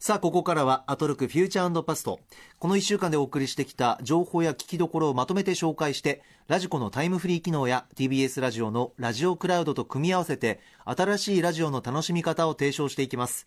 [0.00, 2.18] さあ、ここからはアトロクフューチャーパスト。
[2.58, 13.46] この1週間でお送りしてきた情報や聞きどころをまとめて紹介して、ラジコのタイムフリー機能や TBS ラジオのラジオクラウドと組み合わせて、新しいラジオの楽しみ方を提唱していきます。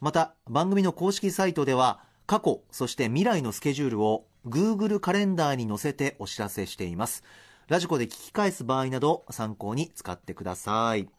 [0.00, 7.24] また、番組の公式サイトでは、過去、そして未来のスケジュールを Google カレンダーに載せてお知らせしています。
[7.68, 11.10] ラジコで聞き返す場合など参考に使ってください。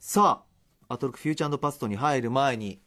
[0.00, 0.51] さあ、
[0.92, 2.78] アトロクフューチャーパストに入る前に、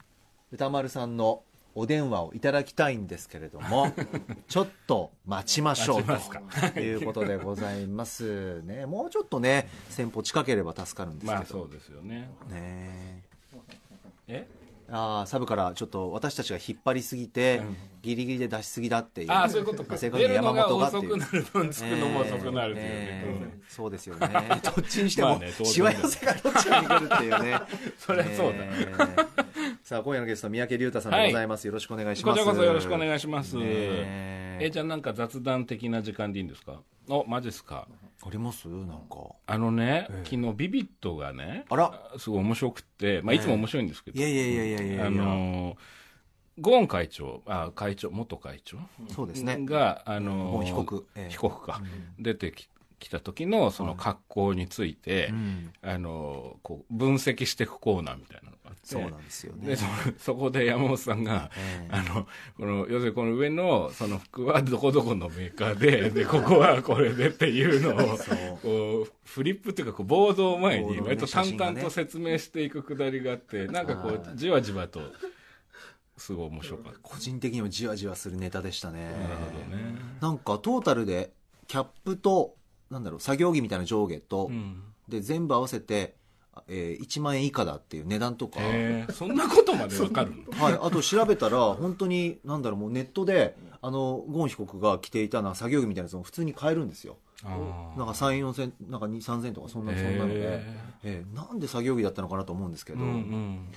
[0.52, 1.42] 歌丸さんの
[1.74, 3.92] お電話をいただきたいんですけれども、
[4.48, 6.80] ちょっと待ちましょうと。
[6.80, 8.86] いうことでございますね。
[8.86, 11.34] もうちょっとね、先方近ければ助かるんですけど。
[11.34, 12.30] まあそうですよね。
[12.48, 13.24] ね
[14.28, 14.48] え？
[14.90, 17.76] ああサブからちょっと私たちが引っ張りすぎて、うん。
[18.04, 19.32] ギリギリで出しすぎだっていう。
[19.32, 19.98] ああそういうことか。
[19.98, 21.14] 正確に山本がっていう。
[21.14, 22.90] 遅くなる分つくのも遅くなるというね。
[22.92, 23.60] ええ。
[23.68, 24.30] そうですよね。
[24.64, 27.60] どっちにしてもまあねしわ寄せがどっちかに来るっていうね。
[27.98, 28.58] そりゃそうだ。
[28.60, 29.76] ええ。
[29.84, 32.38] さあ今夜のゲスト三宅龍太さんでございます、よろしくお願いします。
[32.38, 33.56] こちらこそよろしくお願いします。
[33.58, 34.58] ねえ。
[34.62, 36.82] えじゃあなんか雑談的な時間でいいんですか？
[37.10, 37.88] おマジっすか？
[38.24, 38.68] あります？
[38.68, 39.18] なんか。
[39.48, 40.30] あのね、ええ。
[40.30, 42.12] 昨日ビビットがねあら。
[42.18, 45.08] すごい面白くって、まあ、いつも面白いんですけど、いやいやいやいやいやいや。
[45.08, 45.76] あのー
[46.58, 48.78] ゴーン会長あ会長元会長
[49.14, 49.58] そうですね。
[49.66, 51.06] が、あの被告。
[51.14, 51.30] ええ。
[51.30, 51.82] 被告か、
[52.18, 55.74] 出てき来た時のその格好について、うん。
[55.82, 59.68] あのーこう分析していくコーナーみたいなのがあってそうなんですよね。
[59.68, 59.86] でそ
[60.18, 61.96] そこで山本さんが、ええ。
[61.96, 68.18] あのこの要するにこの上のその服は どこどこのメーカーででここはこれでっていうのを
[68.62, 75.02] こうフリップっていうかこうボードを前に割と淡々と説明していくくだりがあってなんかこはうじわじわと
[76.18, 77.00] すごい面白かった。
[77.02, 79.12] 個人的にもじわじわするネタでしたね。
[79.12, 79.96] なるほどね。
[80.22, 81.32] なんかトータルで
[81.68, 82.56] キャップと
[82.90, 84.84] なんだろう作業着みたいな上下と、うん。
[85.08, 86.16] で全部合わせて、
[86.68, 88.60] えー1万円以下だっていう値段とか、
[89.14, 90.64] そんなことまでわかるの？
[90.64, 97.18] はい、あと調べたら本当になんだろうもうネットであのゴーン被告が着ていたのは作業着みたいなやつも普通に買えるんですよ。
[97.44, 100.64] なんか3 4千なんか2 3千とかそんなそんなので、へ
[101.04, 103.68] えーなんで作業着だったのかなと思うんですけど、うんうん。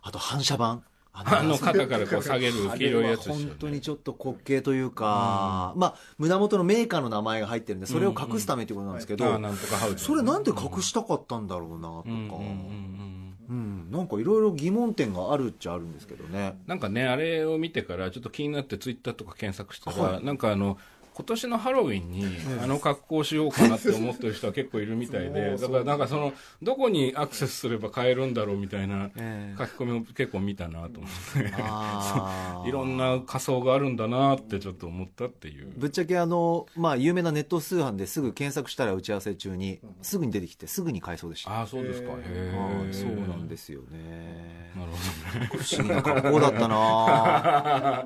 [0.00, 0.80] あと反射板
[1.16, 3.44] あの肩からこう下げる黄色いやつですよね。
[3.46, 13.34] 本当にちょっと滑稽というか、まあ胸元のメーカーの名前が入ってるんでそれを隠すためということなんですけど、あーなんとかハウスそれなんで隠したかったんだろうなとか、うんうんうんうん。
[13.46, 16.58] うんなんかいろいろ疑問点があるっちゃあるんですけどね。
[16.66, 20.24] なんかねあれを見てからちょっと気になってツイッターとか検索したら、はい。
[20.24, 20.78] なんかあの
[21.14, 22.26] 今年のハロウィンに
[22.60, 29.56] あの格好しようかなって思ってる人は結構いるみたいでだからなんかそのどこにアクセスすれば買えるんだろうみたいなええ。
[29.56, 32.68] 書き込みを結構見たなと思って。
[32.68, 35.72] いろんな仮想があるんだなってちょっと思ったっていう。
[35.76, 41.52] ぶっちゃけあの、まあ、有名なネット通販ですぐ検索したら打ち合わせ中にすぐに出てきてすぐに買えそうでした。
[41.52, 42.12] ああそうですか。
[42.18, 44.72] へそうなんですよね。
[44.74, 45.64] なるほどね。
[45.64, 48.04] 不思議な格好だったな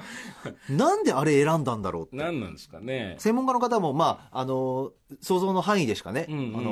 [0.69, 2.17] なんであれ選んだんだろうって。
[2.17, 6.59] 何なんですかね専門家の方も、まあ、あの想像の範囲でしかね、うんうん。
[6.59, 6.71] あの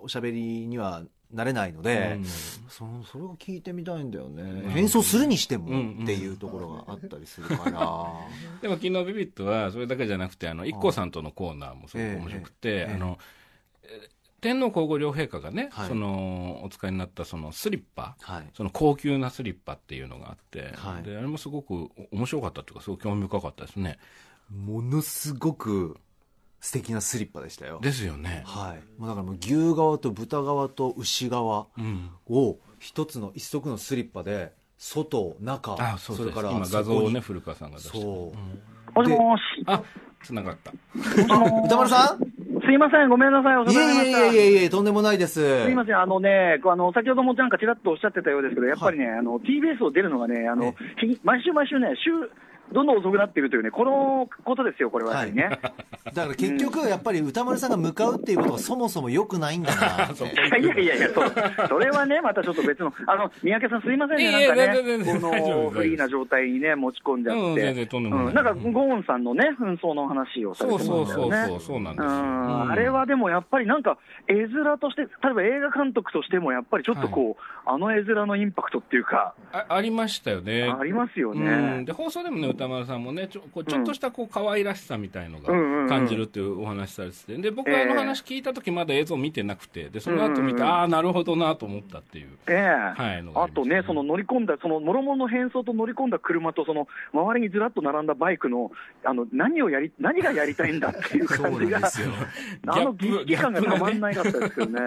[0.00, 2.24] おしゃべりにはなれないので、うん。
[2.24, 7.70] そのそれを聞いてみたいんだよね、変装するにしてもうんうんっていうところがあったりするから、
[8.62, 13.18] でも昨日ビビットはそれだけじゃなくてあの IKKO さんとのコーナーもすごく面白くて、ええあの
[13.82, 15.88] え天皇皇后両陛下がね、はい。
[15.88, 21.02] そのお使いになったそのスリッパはい、その高級なスリッパっていうのがあって、はい。
[21.02, 23.98] であれもすごく面白かったというかすごく興味深かったですね
[24.50, 25.96] ものすごく
[26.60, 27.80] 素敵なスリッパでしたよ。
[27.82, 37.98] ですよね、はい、もうだからもう牛側と豚側と牛側うん、を一つの一足のスリッパで外中あそうそうれから今画像をね古川さんが出して。
[37.98, 38.98] そう。
[38.98, 39.42] もしもし。
[39.66, 39.82] あ
[40.22, 40.72] つながった。
[41.64, 42.36] 歌丸さん？
[42.66, 44.18] すいません、ごめんなさい、遅いくなりました。
[44.26, 45.64] えいえいえいえいえとんでもないです。
[45.64, 52.10] すいません、あのね、こうあの先ほどもなんかちらっとおっしゃってたようですけど、やっぱりね、あの TBS を出るのがね、あの日毎週毎週ね、週
[52.72, 55.48] どんどん遅くなっているというね、このことですよ、これはやはりね。
[56.12, 68.26] だから結局やっぱり歌丸さんが向かうっていうことがそもそも良くないんだないや いやいやいや、そそれはね、またちょっと別の、あの三宅さん、すいませんね、なんかね、このフリーな状態にね、持ち込んじゃって、うん全然とんでもない。
[68.26, 68.34] うん。
[68.34, 71.32] なんかゴーンさんのね、紛争の話をされそうてまそうそう。
[71.32, 72.62] そうそうなんですよ、うん。
[72.62, 72.70] うん。
[72.70, 73.98] あれはでもやっぱりなんか、
[74.28, 80.72] 絵面として、例えば映画監督としても、やっぱりちょっとこう、あの絵面のインパクトっていうか、あありましたよね。
[80.78, 81.84] ありますようん、ね。
[81.84, 85.48] で放送でもね歌丸さんもねちょこうちょっとしたこう可愛らしさみたいのが
[85.88, 92.28] 感じるっていうお話されててで僕はあの話聞いた時まだ映像見てなくてでその後見て、ああなるほどなと思ったっていう。
[92.48, 93.00] ええ。
[93.00, 98.70] はいのがあとね、その乗り込んだ、その諸々の変装と乗り込んだ車と、その周りにずらっと並んだバイクの、
[99.04, 102.30] あの何をやり、何がやりたいんだっていう感じが、 そうなんです
[102.66, 102.66] よ。
[102.66, 104.80] あの儀式感がたまんないかったですよね。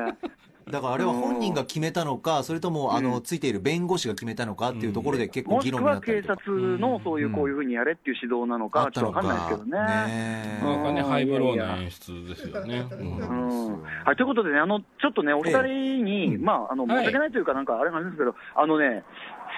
[0.70, 6.42] だからあれは本人が決めたのか、それとも、あの、ついている弁護士が決めたのかっていうところで結構もしくは議論になったり警とか。
[6.42, 9.72] 察のそういうこういうふうにやれっていう指導なのか、ちょっとわかんないですけどね。
[9.72, 11.08] ねなんかね、うん。
[11.08, 12.86] ハイブローな演出ですよね。
[14.06, 19.04] はい、ということでね、あのちょっとね、お二人に、まあ、あのはい申し訳ないというか、なんかあれなんですけど、あのね、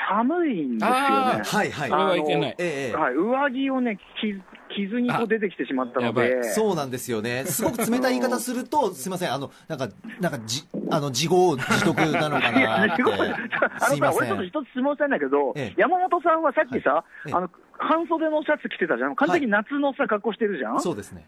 [0.09, 0.97] 寒いんですよね。
[0.97, 1.89] あはいはい。
[1.89, 2.55] それはいけない。
[2.57, 4.41] ええはい、上着をね、着
[4.75, 7.45] 着ずにこう出てきてしまったので、そうなんですよね。
[7.45, 9.88] すごく冷たい言い方すると、 すいません、あの、なんか、
[10.19, 13.03] なんか、じ、あの、自業自得なのかなって。
[13.03, 19.15] 俺ちょっと一つ質問したいんだけど、ええ山本さんはさっきさ、はいええあの、半袖のシャツ着てたじゃん。
[19.15, 20.79] 完全に夏のさ、格好してるじゃん。
[20.79, 21.25] そうですね。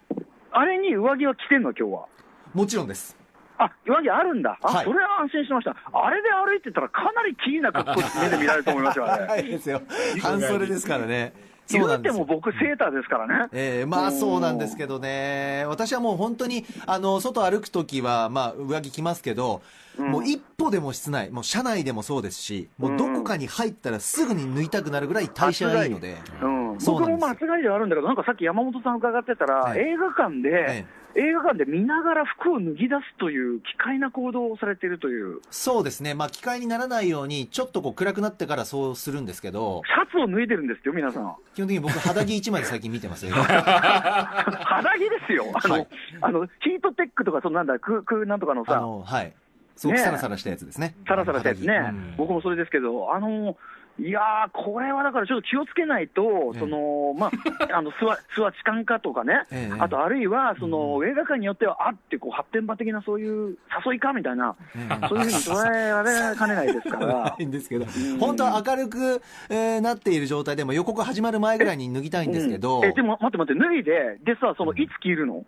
[0.51, 2.05] あれに上着は着てんの、今日は？
[2.53, 3.17] もちろんです。
[3.57, 4.57] あ、上着あるんだ。
[4.61, 5.75] あ、はいそれは安心しました。
[5.91, 9.25] あれで歩いてたらかなりキーな格好で目で見られると思いますよ、あれ。
[9.27, 9.81] はいですよ。
[10.21, 11.33] 半袖ですからね。
[11.65, 13.49] そ言うても僕、セーターですからね。
[13.53, 15.65] ええまあそうなんですけどね。
[15.67, 19.61] 私はもう本当に、あの、外歩くときは、まあ上着着ますけど、
[19.97, 20.11] うん。
[20.11, 26.17] もう一歩でも室内、もう車内でもそうですし、もうどこかに入ったらすぐに脱いたくなるぐらい代謝がいいので。
[26.41, 29.79] うん、そうなんです僕もまあ暑がりではあるんだけど、なんかさっき山本さん伺ってたら、はい。
[29.79, 36.13] 映画館で、え映画館で見ながら服を脱ぎ出すという奇怪な行動をされているという、そうですね。
[36.13, 41.35] まあ機械にならないように、ちょっとこう暗くなってからそうするんですけど、シャツを脱いでるんですよ、皆さん。
[41.53, 43.35] 基本的に僕肌着一枚で最近見てますよ。
[43.37, 45.87] 肌着ですよ、あの、はい
[46.21, 49.33] あのヒートテックとか、そのなんだ、ククなんとかのさ、あの、はい。
[49.75, 50.95] すごくサラサラしたやつですね。
[51.07, 53.57] サラサラしたやつね、うん僕もそれですけど、あの
[53.99, 56.21] いやー、これはだからちょっと気をつけないと、
[56.55, 56.59] ええ。
[56.59, 57.31] そのまあ、
[57.77, 59.75] あの諏訪痴漢かとかね、ええ。
[59.79, 66.01] あとあるいはその、映画館によっては、あってこう発展場的なそういう誘いかみたいな、えそういうふうに捉えら
[66.31, 67.05] れかねないですから。
[67.07, 67.35] な。
[67.37, 67.85] いんですけど、
[68.19, 72.85] 本当は明るく、えーなっている状態でも予告始まる前ぐらいに脱ぎたいんですけど、うん。
[72.85, 75.45] えでも待って待って、脱いで、でさ、そのいつ着るの、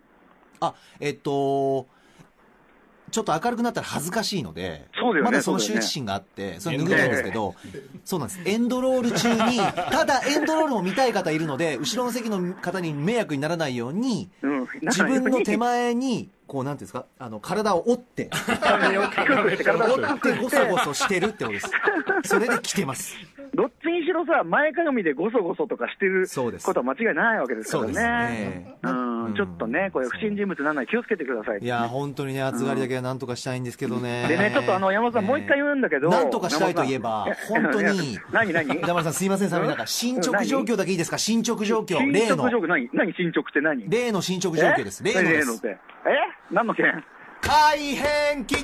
[0.60, 1.88] あ、えっと、
[3.10, 7.54] ちょっと明るくなったら恥ずかしいので、ねまだその羞恥心があって、それ脱ぐないんですけど、
[8.04, 8.40] そうなんです。
[8.44, 9.58] エンドロール中に、
[9.90, 19.56] ただエンドロールも見たい方いるので、後ろの席の方に迷惑にならないように、うん、自分の手前前に、こう、なんていうんですか、あの、体を折って、折っ
[20.20, 21.70] て ゴソゴソしてるってことです。
[22.24, 23.16] それで来てます。
[23.54, 26.26] どっちにしろさ、前かがみでごそごそとかしてる
[26.62, 31.58] ことは間違いないわけですからそうですねうんうんちょっとね、これ、不審人物にならない気をつけてください。
[31.60, 34.26] いや、本当にね、暑がりだけはなんとかしたいんですけどね。
[34.28, 41.98] でね、ちょっとあの、山本さん、もう一回言うんだけど、なんとかしたいといえば山本当に 何何歌丸さんすいません、さみなんか、進捗状況だけいいですか進捗状況。
[41.98, 45.02] 例の進捗状、況、何何進捗って何例の進捗状況です。
[45.06, 45.66] え例のです。
[45.66, 45.78] え
[46.50, 46.86] 何の件
[47.40, 48.56] 改変期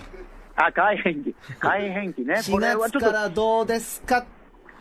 [0.56, 1.35] あ、改変期。
[1.58, 2.35] 改変期ね。
[2.35, 4.25] こ !4 れはちょっと、月からどうですか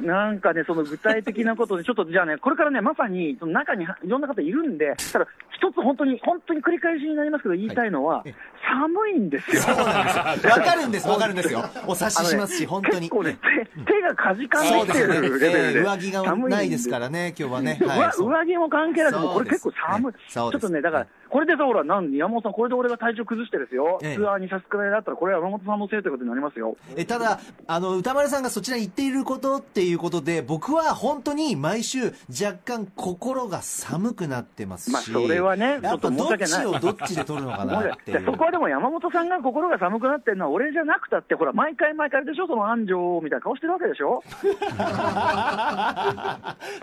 [0.01, 5.27] なんかね、その具体的なことで、ちょっとじゃあね、これからね、まさに、その中にいろんな方いるんで、ただ、
[5.61, 8.33] 一つ本当に、本当に繰り返しになりますけど、言いたいのは、え
[8.67, 9.61] 寒いんですよ。
[9.75, 11.63] わかるんです、わかるんですよ。
[11.87, 13.01] お察ししますし、本当に。
[13.01, 13.37] 結構ね、
[13.85, 15.13] 手手がかじかんできてですよね。
[15.13, 17.79] るレベルで、えー上着がないですからね、今日はね。
[17.85, 24.15] はい上上着も関係なく、もうこれ結構寒い、ちょっとね、だから、これでさ、ほら、なん山本さん、これで俺が体調崩してですよ、ええ。
[24.15, 26.75] ツアーに差し支えだったら、これは山本さんのせいということになりますよ。
[26.97, 37.97] えただ、あの、歌丸さんがそちらに行っていることっていうことで、僕は本当に毎週若干心が寒くなってますし、まあそれはねやっぱちょっと申しどっ訳ないちをどっちで取るのかな。
[38.25, 44.23] そこはでも山本さんが心が寒くなってるのは、俺じゃなくたって、ほら、毎回毎回あれでしょ、その安城みたいな顔してるわけでしょ。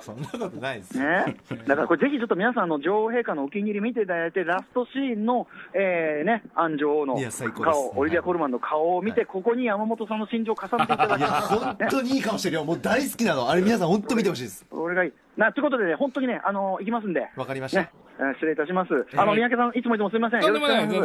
[0.01, 1.05] そんなことないですよ。
[1.05, 7.17] ね、だからこれ、ぜひちょっと皆さん、あの女王陛下のお気に入り見ていただいて、ラストシーンの、えーね、安城王の
[7.61, 11.49] 顔、オリビア・コルマンの顔を見て、ここに山本さんの心情を重ねていただきいや、ます。
[11.49, 12.65] 本当にいい顔してるよ。
[12.65, 13.49] もう大好きなの。
[13.51, 14.67] あれ皆さん本当見てほしいです。
[14.71, 15.13] 俺がいい。
[15.39, 17.31] な、ということでね、本当にね、あの行きますんで。
[17.37, 19.07] わかりましたね、えー失礼いたします。
[19.15, 20.41] あの、はい三宅さん、いつもいつもすみません。
[20.43, 20.63] 全然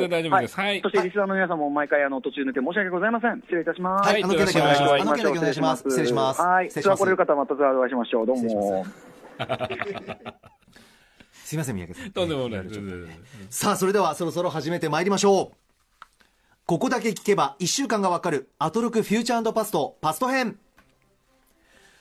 [0.10, 3.42] 大丈夫ですはいそして、リスナーの皆さんも毎回、あの、途中抜け申し訳ございません。
[3.42, 4.10] 失礼いたします。
[4.10, 4.94] はい、あの件だけお願いします。
[4.94, 5.84] あの件だけお願いします。
[5.84, 6.42] 失礼します。
[6.42, 6.66] はい。
[6.66, 7.18] 失礼しますツアー来れる。
[7.18, 8.25] 方はまたお会いしましょう。
[8.25, 8.86] どうも。
[11.44, 12.12] すいません、三宅さん。
[12.13, 12.66] とんでもない。
[13.52, 15.58] さあ、それではそろそろ始めてまいりましょう。
[16.66, 20.58] ここだけ聞けば1週間がわかるアトロクフューチャーパストパスト編。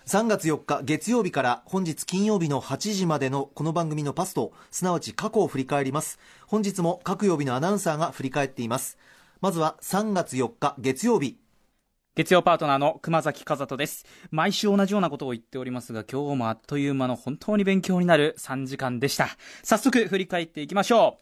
[0.06, 6.18] 3月4日月曜日から本日金曜日の8時までのこの番組のパスト、すなわち過去を振り返ります。
[6.49, 8.99] 本日も各曜日のアナウンサーが振り返っています。
[9.40, 11.38] まずは3月4日月曜日。
[12.16, 14.04] 月曜パートナーの熊崎和人です。
[14.32, 19.28] 毎週同じようなことを言っておりますが、今日もあっという間の本当に勉強になる3時間でした。
[19.62, 21.21] 早速振り返っていきましょ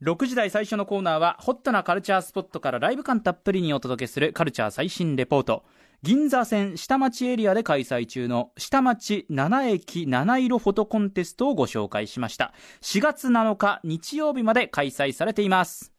[0.00, 0.04] う。
[0.04, 5.64] 6時台最初のコーナーは、ホットなカルチャースポットからライブ感たっぷりにお届けするカルチャー最新レポート。
[6.04, 12.52] 銀座線下町エリアで開催中の下町7駅7色フォトコンテストをご紹介しました。
[12.82, 15.94] 4月7日日曜日まで開催されています。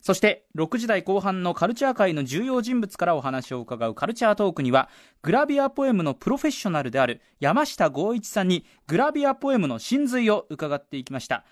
[0.00, 4.88] そして6時台後半のカルチャー界の重要人物からお話を伺うカルチャートークには
[5.22, 11.44] グラビアポエムのプロフェッショナルである山下剛一さんにグラビアポエムの真髄を伺っていきました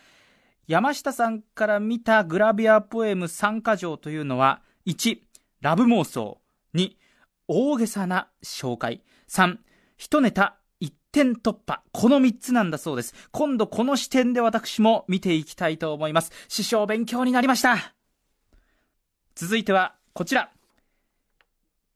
[0.69, 5.19] 山下さんから見たグラビアポエム3か条というのは1
[5.61, 6.39] ラブ妄想
[6.77, 6.93] 2
[7.49, 9.03] 大げさな紹介。
[9.29, 9.57] 3
[9.97, 11.83] 一ネタ一点突破。
[11.93, 13.15] この3つなんだそうです。
[13.33, 16.31] 今度この視点で私も見ていきたいと思います。
[16.49, 17.95] 師匠勉強になりました。
[19.35, 20.51] 続いてはこちら。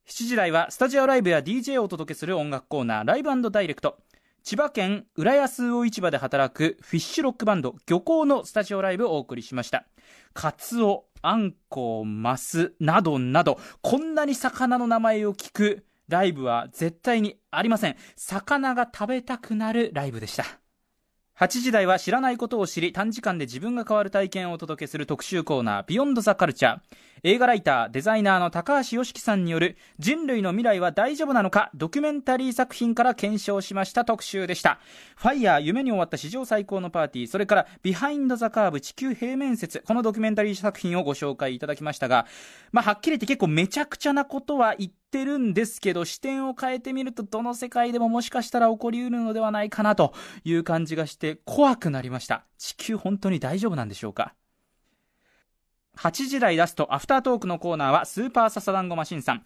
[0.06, 3.98] 7時台はスタジオライブや DJ をお届けする音楽コーナーライブダイレクト。
[4.42, 9.86] 千葉県浦安魚市場で働くフィッシュロックバンド漁港のスタジオライブをお送りしました。
[10.34, 17.96] カツオ、アンコウ、マスなどなどこんなに魚の名前を聞くライブは絶対にありません。
[18.16, 20.44] 魚が食べたくなるライブでした。
[21.40, 26.80] 8時台は知らないことを知り短時間で自分が変わる体験をお届けする特集コーナービヨンドザカルチャー
[27.24, 34.80] 映画ライターデザイナーの高橋良樹さんによる人類の未来は大丈夫なのかドキュメンタリー作品から検証しました特集でした。
[35.16, 42.26] ファイヤー夢に終わった史上最高のパーティーそれからビハインドザカーブ地球平面説このドキュメンタリー作品をご紹介いただきましたが
[42.72, 52.46] まあはっきり言って結構めちゃくちゃなことは言ってってるんですけど視点を変えてみるとどの世界でももしかしたら起こりうるのではないかなという感じがして怖くなりました。
[52.56, 54.34] 地球本当に大丈夫なんでしょうか
[55.98, 59.42] ？8時台ラストアフタートークのコーナーはスーパーササダンゴマシンさん。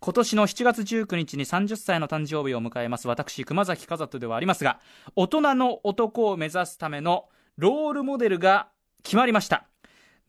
[0.00, 3.06] 今年の7月19日に30歳の誕生日を迎えます。
[3.06, 4.80] 私熊崎和人ではありますが
[5.14, 8.68] 大人の男を目指すためのロールモデルが
[9.02, 9.68] 決まりました。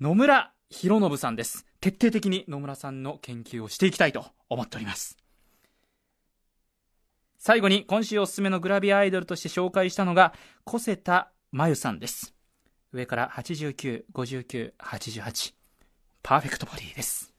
[0.01, 1.70] 野村博信さんです。
[1.81, 5.17] 徹底的に野村さんの研究をしていきたいと思っております。
[7.39, 12.35] 最後に今週おすすめのグラビアアイドルとして紹介したのが小瀬田真由さんです。
[12.93, 15.53] 上から89、59、88
[16.21, 17.33] パーフェクトボディです。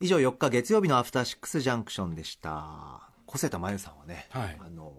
[0.00, 3.08] 以上4日月曜日のアフターシックスジャンクションでした。
[3.26, 4.58] 小瀬田真由さんはね、はい。
[4.58, 4.92] あの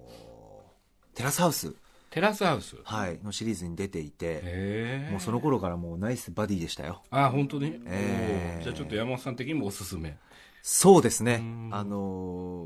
[1.13, 1.75] テラスハウス、
[2.09, 2.75] テラスハウス？
[2.83, 7.03] はい、のシリーズに出ていてもうその頃からもうナイスバディでしたよ。
[7.11, 8.63] あ本当に、えー。
[8.63, 10.17] じゃあちょっと山本さん的にもおすすめ。
[10.61, 11.35] そうですね。
[11.35, 11.69] うん。
[11.71, 12.65] あの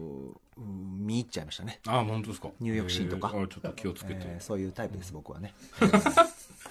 [0.57, 2.49] うん見入っちゃいましたね、あ本当ですか。
[2.59, 3.29] 入浴シーンとか。
[3.29, 3.43] へー。
[3.43, 5.53] あちょっと気をつけて、えーそういうタイプです僕はね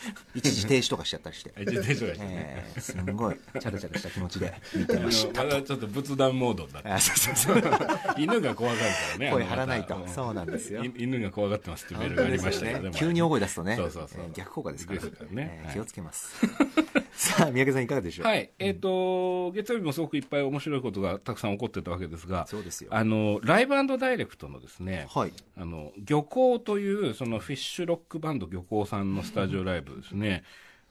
[0.34, 6.88] 一時停止とかしちゃったりして、あ自転車がしてねえーすんごいチャラチャラした気持ちで見てあましのまだちょっと仏壇モードになって。
[6.88, 7.74] たあそうそうそう。
[8.18, 10.06] 犬が怖がるからね声張らないと。
[10.08, 10.84] そうなんですよ。
[10.84, 13.76] い犬が怖がってますってメールがありましたね急に大声出すとね。
[13.76, 14.22] そうそうそう。
[14.24, 15.00] えー逆効果ですから。
[15.30, 15.68] ね。
[15.72, 16.34] 気をつけます。
[17.12, 18.26] さあ三宅さんいかがでしょう？
[18.26, 22.90] はい、えっ、と、月曜日もすごくいっぱい面白いことがたくさん起こってたわけですが、そうですよ。
[22.92, 25.32] あの、ライブダイレクトのですね、はい。
[25.56, 30.44] あの、漁港という、そのフィッシュロックバンド漁港さんのスタジオライブですね。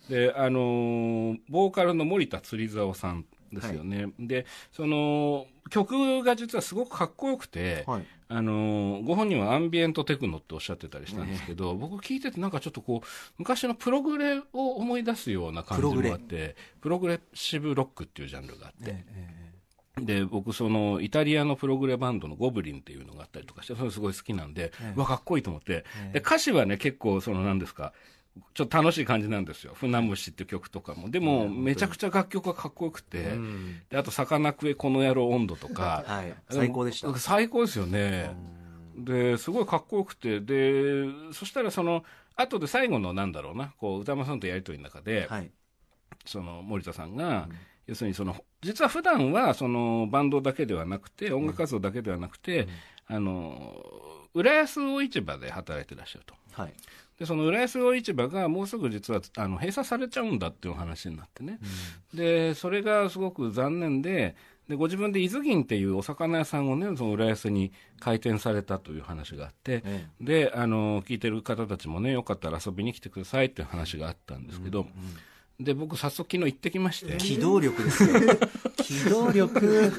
[0.10, 4.08] で、あの、ボーカルの森田釣沢さんですよね。
[4.20, 8.06] で、その、曲が実はすごくかっこよくて、はい。
[8.32, 13.08] あのご本人はアンビエントテクノっておっしゃってたりしたんですけど、僕聞いててなんかちょっとこう
[13.39, 17.15] 昔のプログレを思い出すような感じもあってプログレ。
[17.15, 19.03] ッシブロックっていうジャンルがあって、
[20.00, 27.94] で僕そのイタリアのプログレバンドのゴブリンっていうのがあったりとかしてそれすごい好きなんで、うわかっこいいと思って、で歌詞はね結構その何ですか
[28.53, 31.10] ちょっと楽しい感じなんですよ「船虫」っていう曲とかも。
[31.10, 33.31] でもめちゃくちゃ楽曲がかっこよくて、
[33.89, 36.34] であと「魚食えこの野郎温度」とか、はい。
[36.50, 37.13] 最高でした。
[37.17, 38.36] 最高ですよね。
[38.96, 40.39] ですごいかっこよくて。
[40.41, 42.03] でそしたらその
[42.36, 43.74] 後で最後のなんだろうな。
[43.77, 45.51] こう歌間さんとやり取りの中で、はい。
[46.25, 47.48] その森田さんが、
[47.88, 52.67] 要するにその実は普段はそのバンドだけではなくて音楽活動だけではなくて、
[53.08, 53.84] あの
[54.34, 56.36] 浦安魚市場で働いてらっしゃると。
[56.51, 56.74] はい
[57.19, 61.59] でその浦安魚市場がもうすぐ実はあの閉鎖されちゃうんだっていう話になってね、
[62.13, 64.35] でそれがすごく残念で
[64.69, 74.85] でご自分で伊豆銀っていうお魚屋さんをねその浦安に開店されたという話があって、えであの聞いてる方たちもねよかったら遊びに来てくださいっていう話があったんですけど、
[75.60, 78.10] で僕早速昨日行ってきまして、機動力ですよ。
[78.78, 79.92] 機動力。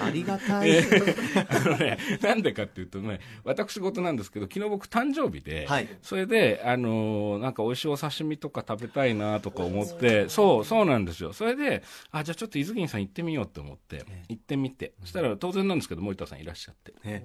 [0.00, 5.88] ありがたい、あのね、なんでかっていうとね、私事なんですけど、昨日僕誕生日で、はい。
[6.02, 11.32] それで、あのーなんか美味しいお刺身とか食べたいなとか思って、そう、そうなんですよ。
[11.32, 17.24] それで、あ、じゃあちょっと伊豆銀さん行ってみようと思って、行ってみて、そしたら当然なんですけど、森田さんいらっしゃって、ね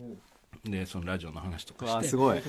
[0.72, 2.42] で、そのラジオの話とかして、すごい。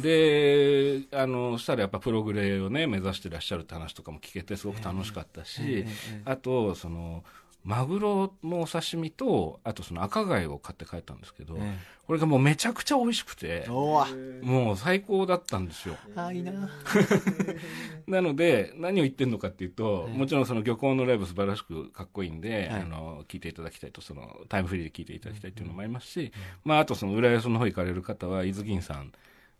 [0.00, 5.84] で、あの、そしたらやっぱプログレをね、目指してらっしゃるって話とかも聞けてすごく楽しかったし、
[6.24, 7.24] あと、その、
[7.64, 15.96] マグロのお刺身と、あとその赤貝を買って帰ったんですけど、えこれがもうめちゃくちゃ美味しくてもう最高だったんですよ。
[16.14, 16.52] あいいな。
[18.06, 20.18] なので、何を言ってるのかっていうと、ええ。
[20.18, 22.82] もちろんその漁港のライブ素晴らしくかっこいいんで、はい。
[22.82, 26.32] あの、聞いていただきたいと、その、タイムフリーで聞いていただきたいっていうのもありますし、
[26.64, 29.12] まあ、あとその、浦安の方行かれる方は、伊豆銀さん、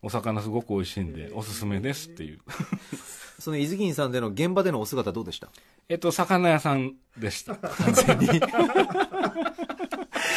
[0.04, 2.40] お魚すごく美味しいんで、おすすめですっていう。
[3.38, 5.48] その伊豆銀さんでの現場でのお姿どうでした？
[5.88, 7.56] えっと、魚屋さんでした。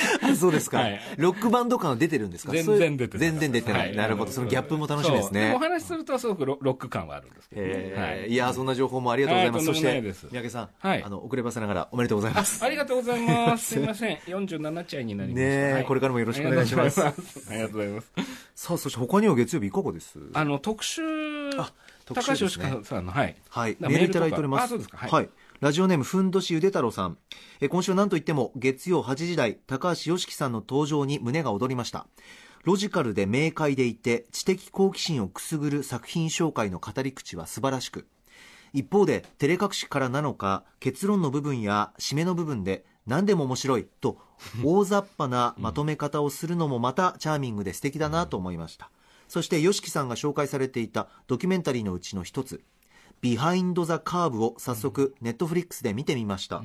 [0.22, 1.01] あそうですか、はい。
[1.18, 2.51] ロックバンド感は出てるんですか？
[2.51, 3.30] 全然出てない。
[3.32, 3.96] 全然出てない、はい。
[3.96, 4.32] なるほど。
[4.32, 5.54] そのギャップも楽しみですね。
[5.56, 8.32] お話しするとすごくロロック感はあるんですけどね、えー。
[8.32, 11.04] い、やそんな情報もありがとうございます、はいそして三宅さん、はい。
[11.04, 12.63] あの遅ればせながらおめでとうございます。
[12.63, 13.66] ありがとうございます。
[13.74, 14.18] すみません。
[14.18, 15.84] 47歳になりました。
[15.86, 17.01] これからもよろしくお願いします。
[17.04, 17.13] あ
[17.51, 18.12] りがとうございます。
[18.56, 20.20] さあそして他には月曜日いかがです？
[20.34, 21.01] あの、特集、
[22.06, 22.70] 高橋集ですね。
[22.70, 23.36] 義和さんの、はい。
[23.50, 24.63] はい、だメールいただいております。
[24.63, 24.98] あそうですか。
[24.98, 27.18] はいラジオネーム、ふんどしゆで太郎さん。
[27.62, 32.06] え今週は何といっても、月曜8時台、高橋良樹さんの登場に胸が躍りました。
[32.64, 38.06] ロジカルで明快でいて、知的好奇心をくすぐる作品紹介の語り口は素晴らしく、
[38.72, 44.20] 一方で、照れ隠しからなのか、結論の部分や締めの部分で、何でも面白いと、
[44.64, 48.92] 大雑把なまとめ方をするのもまたチャーミングで素敵だなと思いました。
[49.28, 52.62] そして、ヨシキさんが紹介されていたドキュメンタリーのうちの一つ、
[53.22, 56.64] ビハインド・ザ・カーブを早速ネットフリックスで見てみました、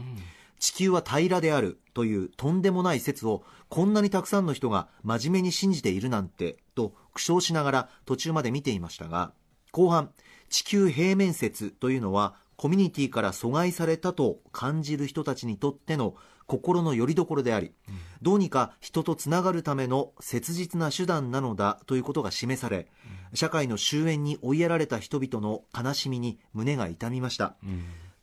[0.58, 9.32] 地球は平らであるというとんでもない説をこんなにたくさんの人が真面目に信じているなんてと苦笑しながら途中まで見ていましたが
[9.72, 10.12] 後半
[10.50, 16.14] 地球平面説というのはコミュニティから阻害されたと感じる人たちにとっての
[16.46, 17.72] 心の拠り所であり、
[18.20, 22.88] どうにか人とつながるための切実な手段なのだということが示され、
[23.34, 27.56] 社会の終焉に追いやられた人々の悲しみに胸が痛みました、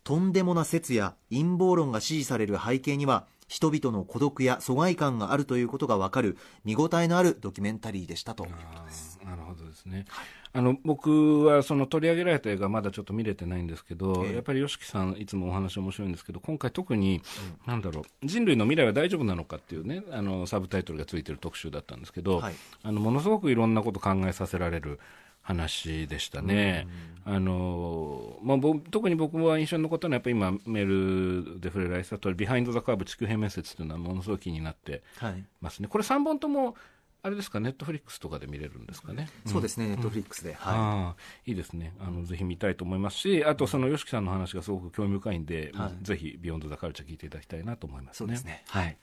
[0.04, 10.06] とんでもな説や陰謀論が支持される背景には人々の孤独や疎外感があるということがわかる見応えのあるドキュメンタリーでしたとあーなるほどですね。
[10.51, 14.34] あの僕はその取り上げられた映画まだちょっと見れてないんですけど、ええ。
[14.36, 17.22] やっぱり YOSHIKI さんいつもお話面白いんですけど今回特に、
[17.68, 22.56] なんだろう人類の未来は大丈夫なのかっていうねあのサブタイトルがついてる特集だったんですけど、はい。
[22.84, 25.00] あのものすごくいろんなこと考えさせられる
[25.41, 26.88] 話でしたね。
[27.26, 35.88] あのまあ、僕特に僕は印象に残ったのはやっぱり今メールで触れられてた通りビハインド・ザ・カーブ地球平面説というのはものすごい気になってはい、ますね。
[35.88, 36.76] これ3本とも
[37.21, 37.60] あれですか？
[37.60, 39.27] ネットフリックスとかで見れるんですかね？
[39.45, 41.51] そうですねネットフリックスで、はい。
[41.51, 41.93] いいですね。
[41.99, 46.03] あのぜひ見たいと思いますしあとその YOSHIKI さんの話がすごく興味深いんで、はい。
[46.03, 48.17] ぜひ「ビヨンド・ザ・カルチャー」聞いていただきたいなと思いますね。
[48.17, 48.63] そうですね。
[48.67, 48.97] はい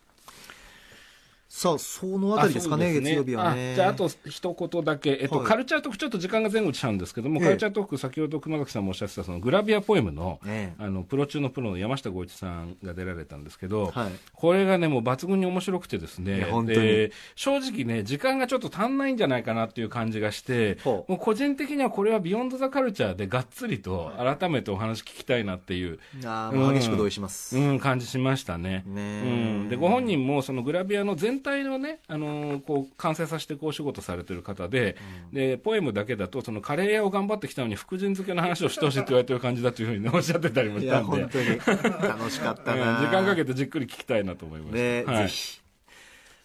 [1.57, 3.73] さあそのあたりですかねあそう月曜日はね。
[3.73, 5.47] あじゃああと一言だけ、えっとはい。
[5.47, 14.11] カルチャートークちょっと時間が前後しちゃうんですけども、ええカルチャートーク先ほど熊崎さんもおっしゃってたそのグラビアポエムの,、ねあのプロ中のプロの山下剛一さんが出られたんですけど、はい。
[14.35, 28.85] これがねもう抜群に面白くてですいねで正直ね時間がちょっと足んないんじゃないかなっていう感じがしてもう個人的にはこれは「ビヨンド・ザ・カルチャー」でがっつりと改めてお話聞きたいなっていう、あ激しく同意します、うん、感じしましたね。
[28.87, 29.29] ねう
[29.65, 34.97] ん、でご本人もそのグラビアの全体のね、あのーこう完成させてこうお仕事されてる方で,、
[35.33, 44.79] でポエムだけだとそのカレー屋を頑張ってきたのに福神漬けの話をしてほしいって言われてる感じだというふうにね、おっしゃってたりもいしたんで、や本当に楽しかった うんな時間かけてじっくり聞きたいなと思いました。
[44.79, 45.61] ね、はいぜひ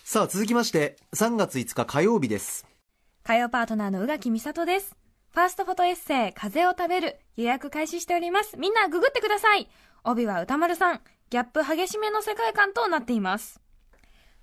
[0.04, 2.68] さあ続きまして3月5日火曜日です
[3.24, 4.96] 火曜パートナーの宇垣美里です。
[5.34, 7.20] ファーストフォトエッセイ、風を食べる。
[7.38, 8.58] 予約開始しております。
[8.58, 9.70] みんなググってください。
[10.04, 11.02] 帯は歌丸さん。
[11.30, 13.62] ギャップ激しめの世界観となっています。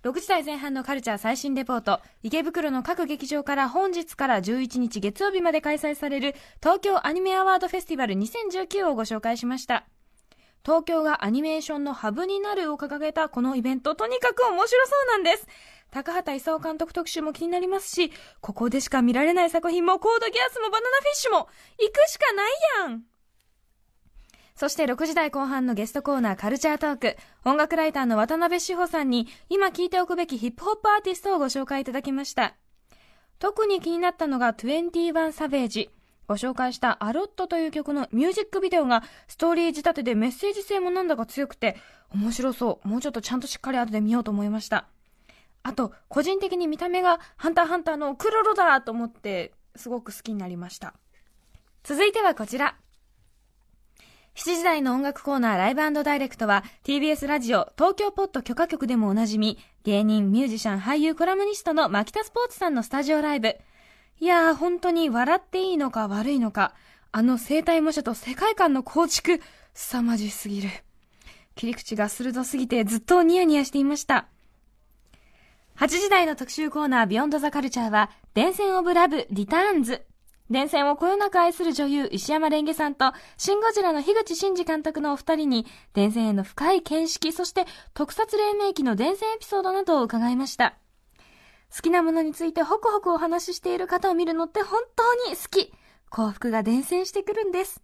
[0.05, 2.01] 6時台前半のカルチャー最新レポート。
[2.23, 9.87] 池袋の各劇場から本日から11日月曜日まで開催される東京アニメアワードフェスティバル2019をご紹介しました。
[10.65, 15.49] 東京がアニメーションのハブになるを掲げたこのイベント、とにかく面白そうなんです。
[15.91, 21.49] 高畑勲監督特集も気になりますし、ここでしか見られない作品もコードギアスもバナナフィッシュも
[21.81, 23.03] 行くしかないやん
[24.59, 27.17] そして6時台後半のゲストコーナーカルチャートーク。
[27.45, 32.57] 音楽ライターの渡辺志保さんに今聴いておくべきヒップホップアーティストをご紹介いただきました。
[33.39, 35.91] 特に気になったのが21サベージ。
[36.27, 41.77] ご紹介したアロットという曲のミュージックビデオがストーリー仕立てでメッセージ性もなんだか強くて
[42.13, 42.89] 面白そう。
[42.89, 44.89] もうちょっとちゃんとしっかり後で見ようと思いました。
[45.63, 50.95] あと、個人的に見た目がハンターハンターのクロロだと思ってすごく好きになりました。
[51.85, 52.75] 続いてはこちら。
[54.39, 63.57] 7時台の音楽コーナーライブダイレクトは TBS ラジオ東京ポット許可局でもおなじみ芸人、ミュージシャン、俳優、コラムニストの牧田スポーツさんのスタジオライブ。
[64.21, 66.73] いやー本当に笑っていいのか悪いのか
[67.11, 69.41] あの生体模写と世界観の構築
[69.75, 70.69] 凄まじすぎる。
[71.57, 74.29] 切り口が鋭すぎてずっとニヤニヤしていました。
[75.79, 80.07] 8時台の特集コーナービヨンドザカルチャーは、伝線オブラブリターンズ。
[80.51, 90.79] 伝線をこよなく愛する女優石山レンゲさんと、シン・ゴジラの樋口真嗣監督のお二人に、伝線への深い見識、そして特撮黎明期の伝線エピソードなどを伺いました。
[91.75, 95.73] 好きなものについてホクホクお話ししている方を見るのって本当に好き。
[96.09, 97.83] 幸福が伝染してくるんです。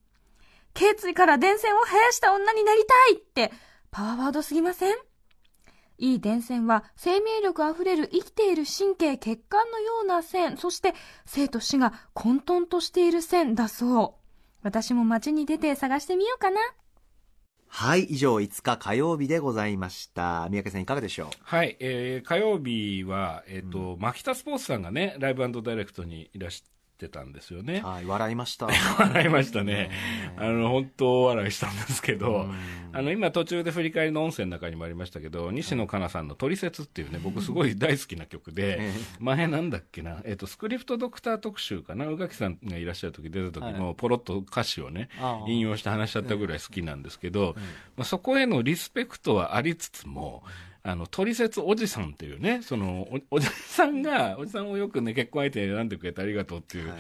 [0.73, 3.53] 頸椎から伝染を生やした女になりたいって、
[3.91, 4.95] パワーワードすぎません？
[5.99, 14.25] いい電線は生命力あふれる生きている神経血管のような線、そして生と死が混沌としている線だそう。
[14.63, 16.61] 私も街に出て探してみようかな。
[17.69, 20.49] はい、以上5日火曜日でございました。
[20.49, 21.29] 三宅さんいかがでしょう？
[21.43, 26.63] はい、えー、火曜日は、えっ、ー、と、うん、マキタスポーツさんがね、ライブダイレクトにいらし
[26.97, 27.81] てたんですよね。
[27.81, 28.67] はい、笑いました。
[28.99, 29.91] 笑いましたね。
[30.37, 32.49] あの、本当笑いしたんですけど、
[32.93, 45.09] あの、今途中で振り返りの音声の中にもありましたけど、西野カナさんのトリセツっていうね、僕すごい大好きな曲で、前なんだっけな、えっ、と、スクリプトドクター特集かな、宇垣さんがいらっしゃる時出た時も、ポロッと歌詞をね、
[45.47, 47.55] 引用して話しちゃったぐらい好きなんですけど、
[47.97, 50.43] まあ、そこへのリスペクトはありつつも、
[50.87, 56.93] あの、トリセツおじさんっていうね、そのお、おじさんが、おじさんをよくね、結婚相手に選んでくれてありがとうっていう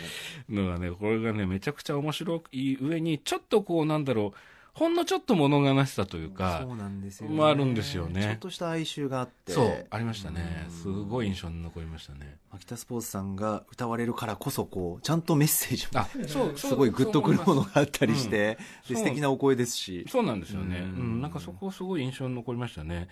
[0.48, 4.38] のがね、これがね、めちゃくちゃ面白い上に、ちょっとこう、なんだろう、
[4.74, 7.36] ほんのちょっと物悲しさというか、そうなんですよね。
[7.36, 8.22] もあるんですよね。
[8.22, 9.52] ちょっとした哀愁があって。
[9.52, 10.66] そう、ありましたね。
[10.82, 12.38] すごい印象に残りましたね。
[12.50, 18.58] 秋田スポーツさんが歌われるからこそ、こう、ちゃんとメッセージも、あ、 そう、すごいグッとくるものがあったりして、
[18.88, 20.06] で素敵なお声ですし。
[20.08, 20.78] そうなんですよね。
[20.78, 23.08] うん、なんかそこすごい印象に残りましたね。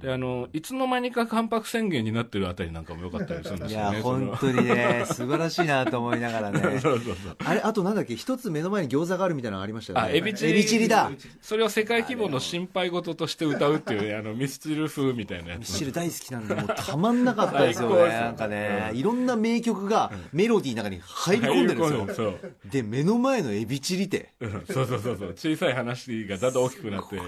[0.00, 3.90] で、あの、いつの間にか関白宣言になってるあたりなんかも良かったりするんですよね。
[3.92, 6.60] いや、本当にね、素晴らしいなと思いながらね。
[6.82, 7.36] そうそうそう。
[7.44, 10.04] あれ、あとなんだっけ、一つ目の前に餃子があるみたいなのがありましたよね。
[10.06, 10.52] あ、エビチリ。
[10.52, 11.03] エビチリだ。
[11.40, 15.60] それを世界規模の心配事として歌うっていう、あの、ミスチル風みたいなやつ。
[15.60, 18.08] ミスチル大好きなんで、もうたまんなかったですよね。
[18.08, 22.38] なんかね、いろんな名曲がメロディーの中に入り込んでるんですよ。
[22.64, 24.32] で、目の前のエビチリって。
[24.70, 25.34] そうそうそうそう。
[25.36, 27.20] 小さい話がだんだん大きくなって。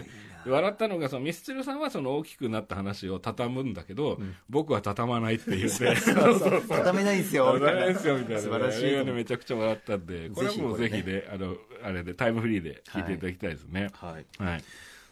[0.51, 5.95] 笑ったのがそのミスチルさんはその大きくなった話を畳むんだけど、うん、僕は畳まないって言って。
[6.69, 8.41] 畳めないんですよ畳めないんですよみたいな。
[8.41, 13.91] 素晴らしい、ね、めちゃくちゃ笑ったんでこれはもうぜひね、ね、あのあれでタイムフリーで聞いていただきたいですね。
[13.95, 14.65] はい、はい。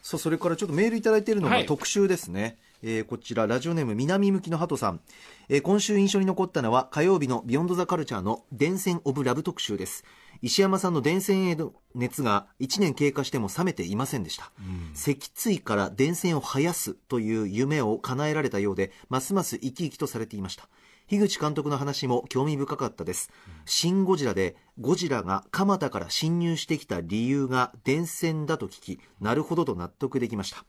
[0.04, 5.00] さあそれからちょっとメールいただいているのが特集ですね、はい、えー、こちらラジオネーム南向きの鳩さん、
[5.48, 10.04] えー、今週印象に残ったのは火曜日のビヨンドザカルチャーの伝染オブラブ特集です
[10.42, 20.68] 石山さんの伝染への熱が1年経過しても冷めていませんでした、うん、脊椎から伝染を生やすという夢を叶えられたようでますます生き生きとされていました。
[21.06, 30.64] 樋口監督の話も興味深かったです、うん、シン・ゴジラでゴジラが蒲田から侵入してきた理由が電線だと聞きなるほどと納得できました。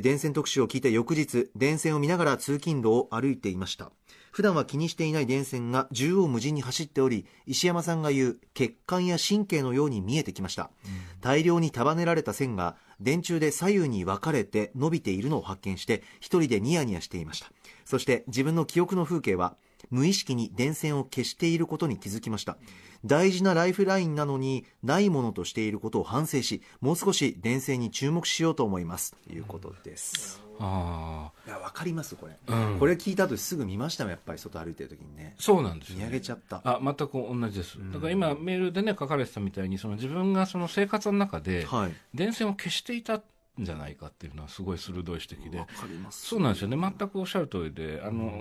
[0.00, 3.92] 電線特集を聞いて翌日電線を見ながら通勤路を歩いていました
[4.34, 17.46] 普段は気にしていない電線が縦横無尽に走っており石山さんが言う血管や神経のように見えてきました、うん、大量に束ねられた線が電柱で左右に分かれて伸びているのを発見して一人でニヤニヤしていました。
[17.84, 19.54] そして自分の記憶の風景は
[19.90, 22.56] 無意識に電線を消していることに気づきました。
[23.04, 29.14] 大事なライフラインなのにないものとしていることを反省しもう少し電線に注目しようと思います。
[29.26, 35.34] ということです、ああいや分かりますこれ、うん、これ聞いた後すぐ見ましたもやっぱり外歩いてる時にね。
[35.38, 36.62] そうなんですよ、ね、見上げちゃった。
[36.64, 41.66] あ全く同じです、だから今メールでね書かれてたみたいにその自分がその生活の中で
[42.14, 43.20] 電線を消していた
[43.58, 45.64] じゃないかっていうのはすごい鋭い指摘で、
[46.10, 48.32] そうなんですよね、全くおっしゃる通りで、あの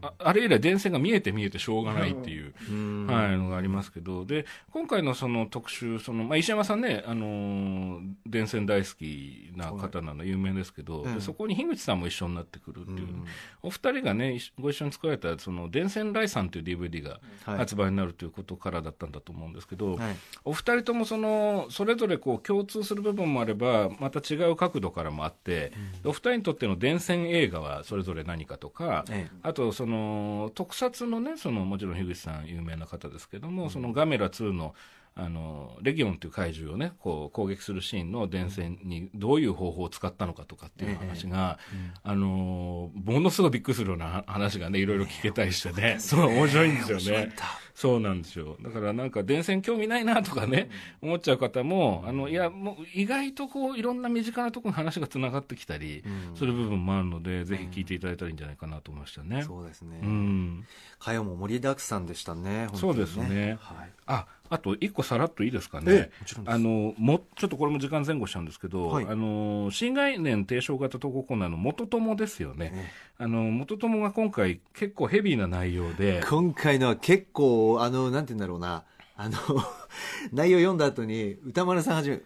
[0.00, 2.54] ああれ以来、電線が見えて見えてしょうがないっていう、
[3.06, 13.08] はい、のがありますけど、で今回のその特集、そのまあ、石山さんね、あの電線大好きな方なの有名ですけど、でそこに樋口さんも一緒になってくるっていう、
[13.62, 25.72] お二人がね、ご一緒に作られたその電線来さんという DVD が発売になるということからだったんだと思うんですけど、はい、お二人ともそのそれぞれこう共通する部分もあれば、また違う角度からもあって、
[26.04, 34.74] うん、お二人にとっての伝染映画はそれぞれ何かとか、ええ、あとその特撮のねそのもちろん樋口さん有名な方ですけども、うん、そのガメラ2の
[35.14, 41.58] あのレギオンという怪獣をねこう攻撃するシーンの電線にどういう方法を使ったのかとかっていう話が、
[42.02, 47.32] あのものすごいびっくりするような話がねいろいろ聞けたりしてね、 そう面白いんですよね。
[47.74, 48.56] そうなんですよ。
[48.60, 50.68] だからなんか電線興味ないなとかね、
[51.00, 59.42] 思っちゃう方も、あの、いや、もう意外とこう、いろんな身近なところに話が繋がってきたり、する部分もあるので、ぜひ聞いていただいたらいいんじゃないかなと思いましたね。
[59.42, 60.00] そうですね。
[60.02, 60.66] うん。
[60.98, 63.56] 会話も盛りだくさんでしたね、ねそうですね。
[63.60, 63.90] はい。
[64.06, 66.10] あ、あと一個さらっといいですかええね
[66.44, 69.06] あのもちょっとこれも時間前後しちゃうんですけど、はい。
[69.06, 76.22] あの新概念提唱型投稿コーナーの元友ですよね、あの元友が今回結構ヘビーな内容で。
[76.28, 78.84] 今回のは結構、あの、なんて言うんだろうな。
[79.16, 79.38] あの、
[80.32, 82.20] 内容読んだ後に、歌丸さんはじめ、う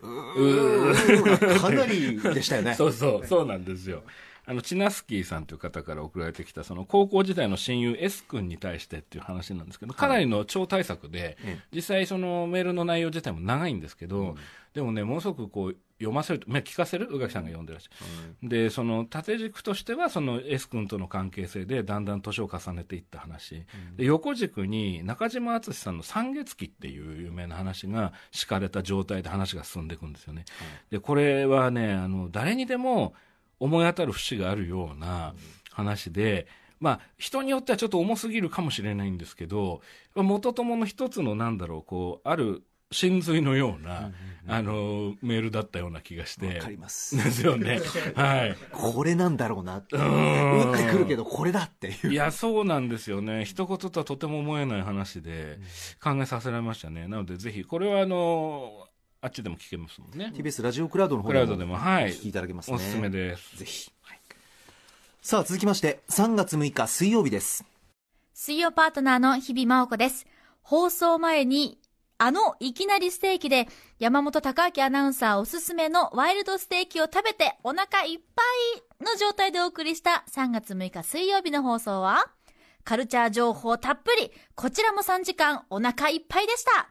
[0.93, 2.75] ー かなりでしたよね。
[2.79, 4.03] そうそう、そうなんですよ。
[4.49, 14.37] あの、チナスキーさんという方から送られてきた、その高校時代の親友 S 君に対してっていう話なんですけど、かなりの超大作で、え実際そのメールの内容自体も長いんですけど、
[14.73, 17.09] でもね、ものすごくこう、読ませると、まあ聞かせる？
[17.11, 18.05] 宇垣さんが読んでらっしゃ
[18.43, 18.49] る。
[18.49, 23.65] で、その縦軸としては、その S 君との関係性でだんだん年を重ねていった話。
[23.97, 30.45] で、横軸に中島敦さんの三月期っていう有名な話が敷かれた状態で話が進んでいくんですよね。
[30.91, 33.15] で、これはね、あの、誰にでも
[33.61, 35.35] 思い当たる節があるような
[35.71, 36.47] 話で、
[36.81, 39.81] まあ、人によってはちょっと重すぎるかもしれないんですけど、
[40.15, 44.13] 元友の一つのなんだろう、こう、ある真髄のような、
[44.47, 46.59] あの、メールだったような気がして。
[46.59, 47.17] わかります。
[47.17, 47.81] ですよね。
[48.15, 48.57] はい。
[48.71, 49.97] これなんだろうなって。
[49.97, 52.13] ん打ってくるけど、これだっていう。
[52.13, 53.45] いや、そうなんですよね。
[53.45, 55.59] 一言とはとても思えない話で、
[56.01, 57.09] 考えさせられましたね。
[57.09, 58.86] なので、ぜひ、これはあの、
[59.21, 60.33] あっちでも聞けますもんね。
[60.35, 62.05] TBS ラジオクラウドの方クラウドでも、はい。
[62.05, 62.77] お聞きいただけますね。
[62.77, 63.57] おすすめです。
[63.57, 63.91] ぜひ。
[65.23, 67.65] さあ、続きまして、3月6日水曜日です。
[68.33, 70.27] 水曜パートナーの日々真央子です。
[70.63, 71.79] 放送前に、
[72.19, 78.43] あのいきなりステーキで山本隆明アナウンサーおすすめのワイルドステーキを食べてお腹いっぱ
[79.03, 82.31] いの状態でお送りした3月6日水曜日の放送は
[82.85, 86.89] カルチャー情報たっぷり、こちらも3時間お腹いっぱいでした。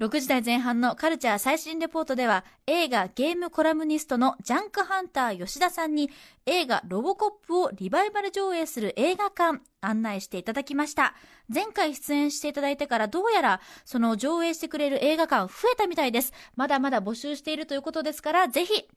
[0.00, 6.08] 6時台前半のカルチャー最新レポートでは映画ゲームコラムニストのジャンクハンター吉田さんに
[6.46, 11.14] 映画ロボコップをリバイバル上映する映画館案内していただきました。
[11.52, 16.32] 前回出演していただいてからどうやらその上映してくれる映画館増えたみたいです。
[16.54, 18.88] まだまだ募集しているということですからぜひ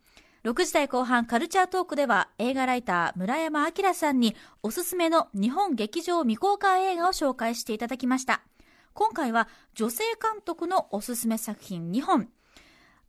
[0.43, 8.41] 6時台後半カルチャートークでは映画ライター村山明さんにおすすめの日本劇場未公開映画を紹介していただきました。
[8.93, 12.29] 今回は女性監督のおすすめ作品2本。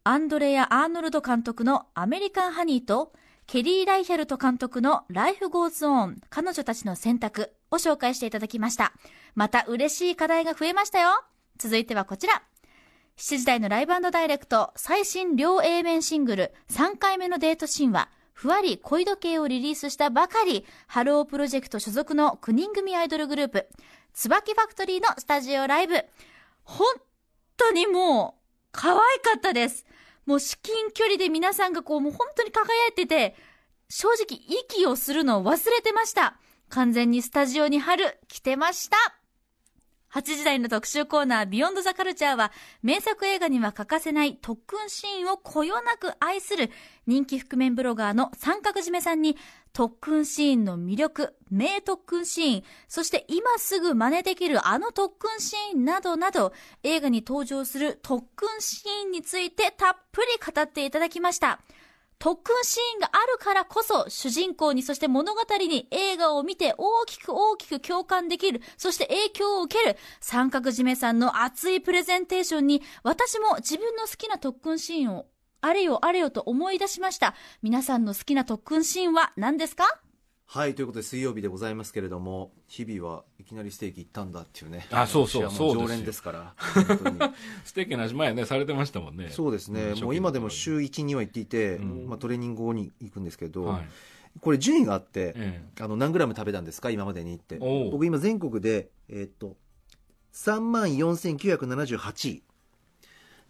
[0.05, 3.13] アンドレア・アーノルド監督のアメリカン・ハニーと、
[3.47, 8.93] ケリー・ライヒャルト監督のライフ・ゴーズ・オン、彼女たちの選択を紹介していただきました。
[9.35, 11.11] また嬉しい課題が増えましたよ。
[11.59, 12.43] 続いてはこちら。
[13.17, 23.69] 7時台のライブダイレクト最新両 A 面シングル3回目のデート神話ふわり恋時計をリリースしたばかりハロープロジェクト所属の9人組アイドルグループ
[24.15, 26.05] つばきファクトリーのスタジオライブ。
[26.65, 26.87] 本
[27.57, 29.87] 当にもう可愛かったです。
[30.27, 33.35] もう至近距離で皆さんがこうもう本当に輝いてて
[33.89, 36.37] 正直息をするのを忘れてました。
[36.69, 38.97] 完全にスタジオに春来てました。
[40.13, 46.71] 8時台の特集コーナービヨンドザカルチャーは名作映画には欠かせない特訓シーンをこよなく愛する
[47.07, 49.39] 人気覆面ブロガーの三角締めさんに
[49.73, 61.59] 特訓シーンの魅力、名特訓シーン、そして今すぐ真似できるあの特訓シーンなどなど映画に登場する特訓シーンについてたっぷり語っていただきました。
[62.23, 75.27] 特訓シーンがあるからこそ主人公にそして物語に映画を見て大きく大きく共感できるそして影響を受ける三角締めさんの熱いプレゼンテーションに私も自分の好きな特訓シーンを
[75.63, 77.35] あれよあれよと思い出しました。
[77.61, 79.85] 皆さんの好きな特訓シーンは何ですか？
[80.55, 84.87] はい、ということで水曜日でございますけれども、日々はいきなりステーキ行ったんだっていうね。
[84.91, 86.55] あそうそうそう常連ですから。
[87.65, 89.31] ステーキの味前ね、されてましたもんね。
[89.31, 92.07] そうですね、んもう今でも週1、2は行っていて、うん。
[92.07, 93.89] まあ、トレーニング後に行くんですけど、はい。
[94.43, 96.91] これ順位があって、えあの何グラム食べたんですか？
[96.91, 97.57] 今までにって。
[97.91, 99.57] 僕今全国でえーっと
[100.35, 102.43] 3万4978位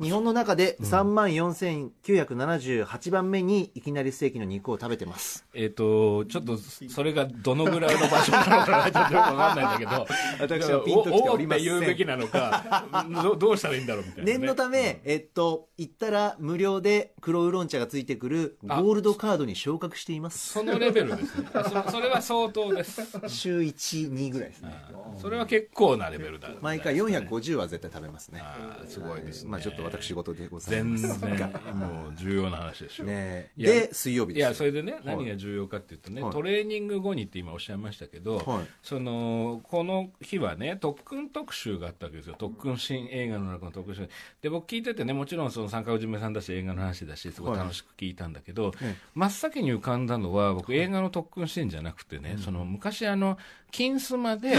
[0.00, 10.06] 日本の中で3万4978番目にいきなりステーキの肉を食べてますえっ、と、ちょっと、それがどのぐらいの場所なのかな、ちょっとよくわかんないんだけど、
[10.40, 12.86] 私はピンときておりませんおおって言うべきなのか、
[13.22, 14.38] どどうしたらいいんだろうみたいな、ね。
[14.38, 21.48] 念のため、えっと行ったら無料で黒ウーロン茶がついてくるゴールドカードに昇格していますそのレベルですね。
[21.52, 23.02] そそれは相当です。
[23.28, 24.74] 週12ぐらいですね
[25.20, 28.42] それは結構なレベルだ、毎回450は絶対食べますね
[28.88, 29.50] すごいですね。
[29.50, 31.20] まあちょっと私事でござい全ます。
[31.20, 31.38] 然
[31.74, 34.48] もう重要な話ですよ、ねいやで水曜日ですよ。
[34.48, 36.32] いやそれでね、何が重要かっていうとね、はい。
[36.32, 38.66] トレーニング後にって今おっしゃいましたけど、はい。
[38.82, 42.36] そのこの日はね特訓特集があったわけですよ。
[42.38, 44.08] 特訓新映画の中の特訓集。
[44.40, 48.96] で僕聞いててねもちろんその三角締めさんだし映画の話だしすごい楽しく聞いたんだけど、ええ。
[49.14, 53.38] 真っ先に浮かんだのは僕映画の特訓シーンじゃなくてね、その昔あの
[53.72, 54.54] 金スマで、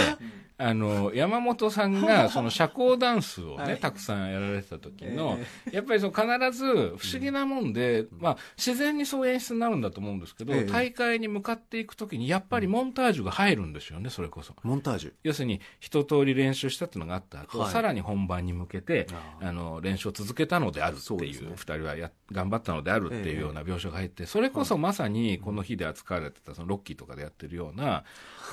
[0.58, 5.40] あの山本さんが その社交ダンスをね、たくさんやられてた時の、
[5.72, 10.64] やっぱりその必ず不思議なもんで、まあ自然にそういう演出になるんだと思うんですけど、ええ。
[10.66, 14.56] 大会に向かっていく時にやっぱりモンタージュが入るんですよねそれこそ。
[14.64, 15.14] モンタージュ。
[15.24, 17.72] 要するに一通り練習したっていうのがあった後、はい。
[17.72, 19.08] さらに本番に向けて
[19.42, 19.52] ああ。
[19.52, 21.52] の練習を続けたのであるっていうそうですね。
[21.56, 28.04] 二人はや頑張ったのであるっていうような描写が入ってそれこそまさにこの日で扱われてたそのロッキーとかでやってるような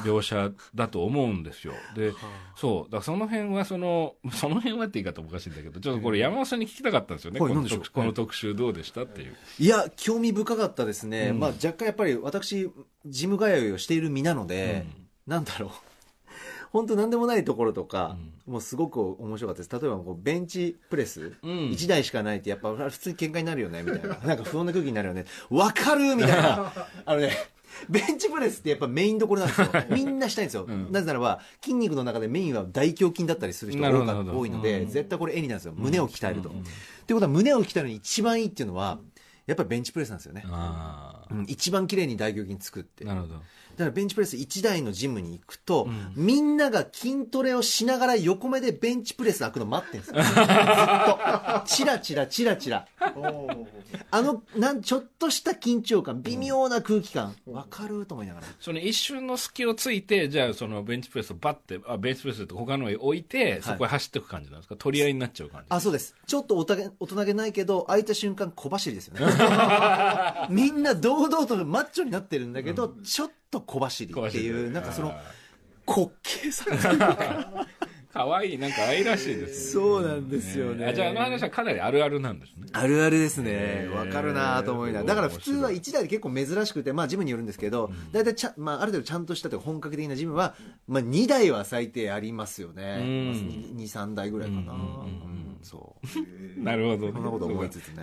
[0.02, 1.74] 描写だと思うんですよ。
[1.94, 2.12] で
[2.56, 2.92] そう。
[2.92, 9.36] だその辺はその その辺はって言い方おかしいんだけどちょっとこれ山本さんに聞きたかったんですよね、このこの特集どうでしたっていう。
[9.58, 11.40] いや興味深かったですね、うん。
[11.40, 12.70] まあ若干やっぱり私
[13.06, 14.86] ジム通いをしている身なので、
[15.26, 15.70] なんだろう。
[16.70, 19.72] 本当なんでもないところとか、もうすごく面白かったです。
[19.72, 21.50] 例えばこうベンチプレス、うん。
[21.70, 24.16] 1台しかないってやっぱ普通に喧嘩になるよねみたいな。
[24.18, 25.24] なんか不穏な空気になるよね。
[25.50, 26.72] わかるみたいな。
[27.04, 27.32] あのね
[27.88, 29.68] ベンチプレスってやっぱメインどころなんですよ。
[29.90, 30.92] みんなしたいんですよ、ん。
[30.92, 35.74] なぜならば筋肉の中でメインは大胸筋だったりする人が多いので、うん絶対これ絵になるんですよ。
[35.76, 36.52] 胸を鍛えると、っ
[37.06, 38.98] てことは胸を鍛えるのに一番いいっていうのは
[39.46, 41.44] やっぱりベンチプレスなんですよね、あうん。
[41.48, 43.04] 一番綺麗に大胸筋作って。
[43.04, 43.34] なるほど
[43.84, 46.12] からベンチプレス1台のジムに行くと、ん。
[46.16, 50.22] みんなが筋トレをしながら横目でベンチプレス開くの待ってるんですよ。
[50.22, 51.62] ずっと。
[51.66, 52.86] チラチラチラチラ。
[54.10, 57.34] あのなんちょっとした緊張感微妙な空気感。
[57.46, 58.06] わかる？
[58.06, 58.46] と思いながら。
[58.60, 66.14] その一瞬の隙をついてじゃあそのベンチプレスをバッてあベンチプレスって他の上に置いてそこへ走っていく感じなんですか、取り合いになっちゃう感じあそうです。
[66.26, 69.26] ちょっとおたげ大人げないけど開いた瞬間小走りですよね。
[70.50, 75.12] みんな堂々とマッチョになってるんだけど、ちょっと小走りっていうなんかその
[75.86, 77.66] 滑稽さ
[78.12, 79.82] かわいいなんか愛らしいですね。
[79.82, 80.86] そうなんですよね。
[80.86, 82.66] あじゃああの話はかなりあるあるなんですね。
[82.72, 83.88] あるあるですね。
[83.94, 85.04] わかるなと思いながら。
[85.06, 90.54] だから普通は1台で結構珍しくてまあジムによるんですけど大体ちゃ、まあ、ある程度ちゃんとしたというか本格的なジムは、
[90.88, 93.76] まあ、2台は最低ありますよね、うん。
[93.78, 94.86] 23台ぐらいかな、うんうんうんう
[95.36, 95.96] んそ
[96.58, 96.62] う。
[96.62, 97.12] なるほど。
[97.12, 98.02] そんなこと思いつつね。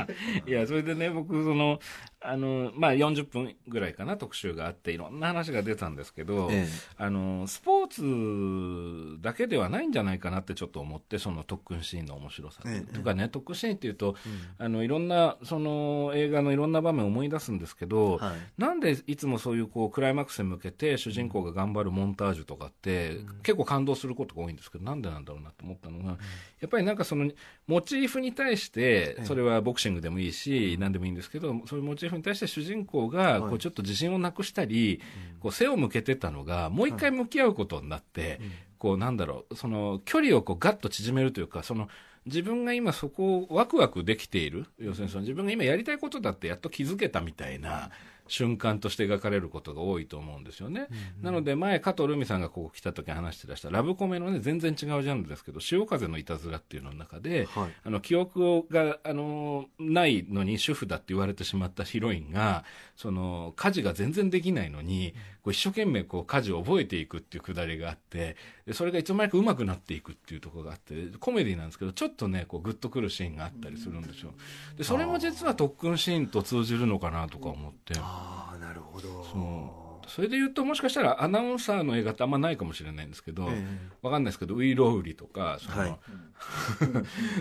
[0.46, 1.80] いやそれでね僕その
[2.20, 6.68] あのまあ40分ぐらいかな特集があっていろんな話が出たんですけど、ええ。
[6.96, 12.92] あのスポーツだけではないんじゃないかなってちょっと思ってその特訓シーンの面白さええ。
[12.92, 14.16] とかね特訓シーンっていうと、
[14.58, 18.60] あのいろんなその映画のいろんな場面を思い出すんですけど、はい。
[18.60, 26.18] なんでいつもそういうこうクライマックスに向けて主人公が頑張るモンタージュとかって、結構感動することが多いんですけどなんでなんだろうなと思ったのが、
[26.60, 27.30] やっぱりなんかその
[27.66, 35.00] モチーフに対してそれはボクシングでもいいし、何でもいいんですけどそういうモチーフに対して主人公がこうちょっと自信をなくしたり、
[35.40, 38.40] こう背を向けてたのがもう一回向き合うことになって、
[38.78, 41.88] こうなんだろうその距離をこうガッと縮めるというかその
[42.26, 44.66] 自分が今そこをワクワクできている。
[44.78, 47.90] 要するにその自分が今やりたいことだってやっと気づけたみたいな
[48.28, 50.88] 瞬間として描かれることが多いと思うんですよね。
[51.20, 57.72] なので前加藤留美さんがここ来た時に話してらしたラブコメのね全然違うジャンルですけど潮風のいたずらっていうのの中で、はい。
[57.84, 62.64] あの記憶があのないのに主婦だって言われてしまったヒロインが
[62.96, 65.14] その家事が全然できないのに
[65.48, 74.32] こう一生懸命こう家事を覚えていくっていうくだりがあってでそれがいつの間にか上手くなっていくっていうところがあってコメディなんですけどちょっとねこうグッとくるシーンがあったりするんですよ。
[74.76, 77.94] でそれも実は特訓シーンと通じるのかなとか思って。
[77.98, 79.24] ああなるほど。
[79.24, 83.64] そうそれで言うともしかしたらアナウンサーの映画ってあんまないかもしれないんですけど、え
[84.02, 85.98] わかんないですけどウイロウリとかその、はい。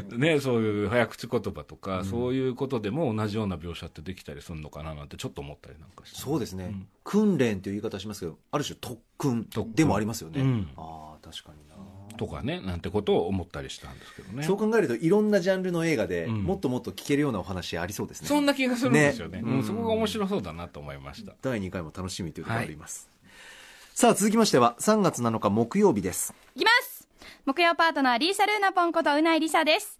[0.18, 5.08] ね、そういう早口言葉とか、そういうことでも同じような描写ってできたりするのかななん。
[5.08, 10.70] てちょっと思ったりなんかしてそうですね、ん訓練という言い方しますけどある種特訓特訓でもありますよね、うん。
[10.78, 11.76] ああ確かにな。
[12.18, 14.44] とかねなんてことを思ったりしたんですけどね。
[14.44, 16.44] そう考えるといろんなジャンルの映画で、うん。
[16.44, 18.28] もっともっと聞けるようなお話ありそうですね。
[18.28, 19.42] そんな気がするんですよね。
[19.42, 19.52] ね。
[19.52, 19.64] うん。
[19.64, 21.36] そこが面白そうだなと思いました。
[21.42, 23.10] 第2回も楽しみというところがあります、
[23.94, 26.34] さあ続きましては3月7日木曜日です。
[26.56, 27.08] いきます。
[27.46, 30.00] 木曜パートナー、リーサルーナポンことうないりさです。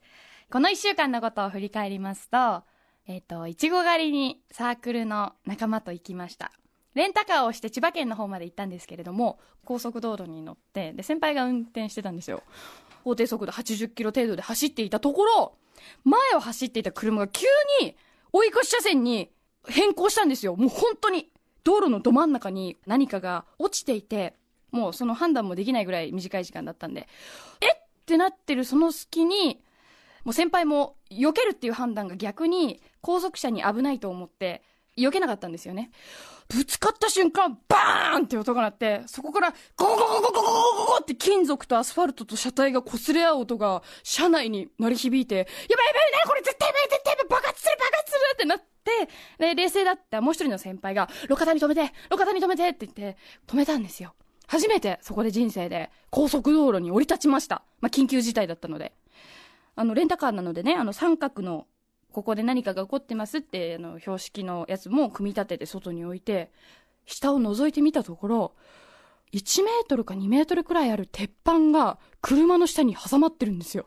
[0.52, 2.64] この一週間のことを振り返りますと、
[3.08, 6.52] えっ、と、いちご狩りにサークルの仲間と行きました。
[6.98, 12.44] レンタカーをして千葉県の方まで行ったんですけれども、高速道路に乗って、で、先輩が運転してたんですよ。
[13.04, 15.54] 法定速度80キロ程度で走っていたところ、
[16.04, 17.46] 前を走っていた車が急
[17.82, 17.96] に
[18.34, 19.30] 追い越し車線に
[19.68, 20.56] 変更したんですよ。
[20.56, 21.30] もう本当に。
[21.64, 24.36] 道路のど真ん中に何かが落ちていて、
[24.72, 27.10] もうその判断もできないぐらい短い時間だったんで、
[27.60, 27.88] えっ？
[28.06, 29.62] てなってるその隙に、
[30.24, 34.62] もう先輩も避けるっていう判断が逆に後続車に危ないと思って
[34.98, 35.92] 避けなかったんですよね。
[36.50, 48.66] ぶつかった瞬間、バーンって音が鳴って、そこからゴゴゴゴゴゴゴゴゴって金属とアスファルトと車体が擦れ合う音が車内に鳴り響いて、やばいやばいねこれ絶対やばい絶対やばい爆発する爆発するってなって、
[49.38, 54.14] で、冷静だったもう一人の先輩が、路肩に止めて路肩に止めてって言って、止めたんですよ。
[54.48, 57.64] 初めてそこで人生で高速道路に降り立ちました。
[57.82, 58.94] まあ、緊急事態だったので。
[59.76, 61.68] あの、レンタカーなのでね、あの、三角の、
[62.18, 66.50] ここで何かが起こってますって、あの、標識のやつも組み立てて外に置いて、
[67.06, 68.56] 下を覗いてみたところ、
[69.34, 73.86] 1メートルか2メートルくらいある鉄板が車の下に挟まってるんですよ。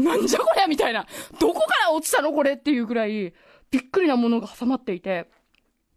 [0.00, 1.06] なんじゃこりゃみたいな。
[1.38, 3.32] どこから落ちたのこれっていうくらい、
[3.70, 5.30] びっくりなものが挟まっていて、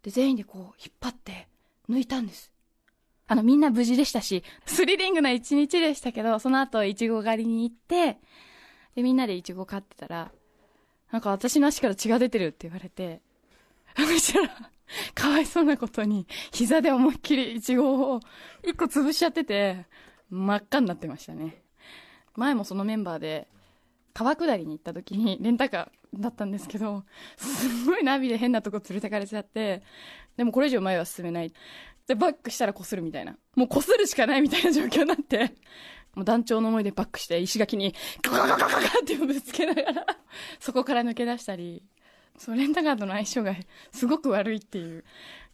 [0.04, 1.48] で、全員でこう、引っ張って、
[1.90, 2.52] 抜いたんです。
[3.26, 8.20] あの、みんな無事でしたし、スリリングな一日でしたけど、その後、いちご狩りに行って、
[8.94, 10.30] で、みんなでイチゴ飼ってたら、
[11.14, 13.20] なんか私の足から血が出てるって言われて、
[13.96, 14.70] そしたら、
[15.14, 18.20] かわいそうなことに、膝で思いっきりイチゴを
[18.64, 19.86] 一個潰しちゃってて、
[20.28, 21.62] 真っ赤になってましたね。
[22.34, 23.46] 前もそのメンバーで、
[24.12, 27.04] 川下りに行った時に、レンタカーだったんですけど、
[27.36, 29.84] すごいナビで変なとこ連れてかれちゃって、
[30.36, 31.52] でもこれ以上前は進めない。
[32.08, 33.38] で、バックしたら擦るみたいな。
[33.54, 35.54] もう擦るしかないみたいな状況になって、
[36.14, 40.06] もう団長の思いでバックして石垣にガガガガガガってぶつけながら、
[40.60, 41.82] そこから抜け出したり、
[42.38, 43.54] そう、レンタカーとの相性が
[43.92, 45.04] すごく悪いっていう。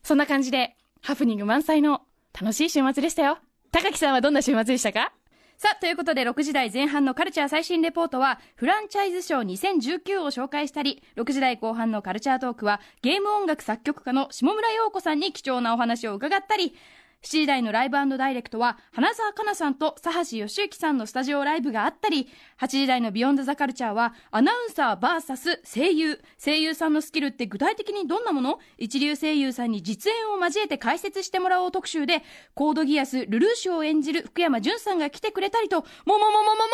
[0.03, 2.03] そんな感じで、ハプニング満載の
[2.39, 3.39] 楽しい週末でしたよ。
[3.73, 5.13] 高木さんはどんな週末でしたか
[5.57, 16.75] さあ、ということで6時台前半のカルチャー最新レポートは、フランチャイズショー2019を紹介したり、6時台後半のカルチャートークは、ゲーム音楽作曲家の下村陽子さんに貴重なお話を伺ったり、
[17.23, 26.23] 7時台のライブダイレクトは、花澤香菜さんと佐橋義之さんのスタジオライブがあったり、8時台のビヨンドザカルチャーは、アナウンサー VS 声優。
[26.43, 28.59] 声優さんのスキルって具体的にどんなもの？
[28.79, 32.23] 一流声優さんに実演を交えて解説してもらおう特集で、
[32.55, 36.67] コードギアス、ルルーシュを演じる福山潤さんが来てくれたりと、ももももももももももも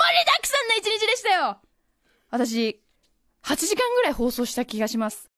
[0.00, 1.58] 盛りだくさんな一日でしたよ
[2.30, 2.82] 私、
[3.44, 5.30] 8時間ぐらい放送した気がします。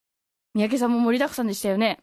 [0.55, 1.99] 三宅さんも盛りだくさんでしたよね。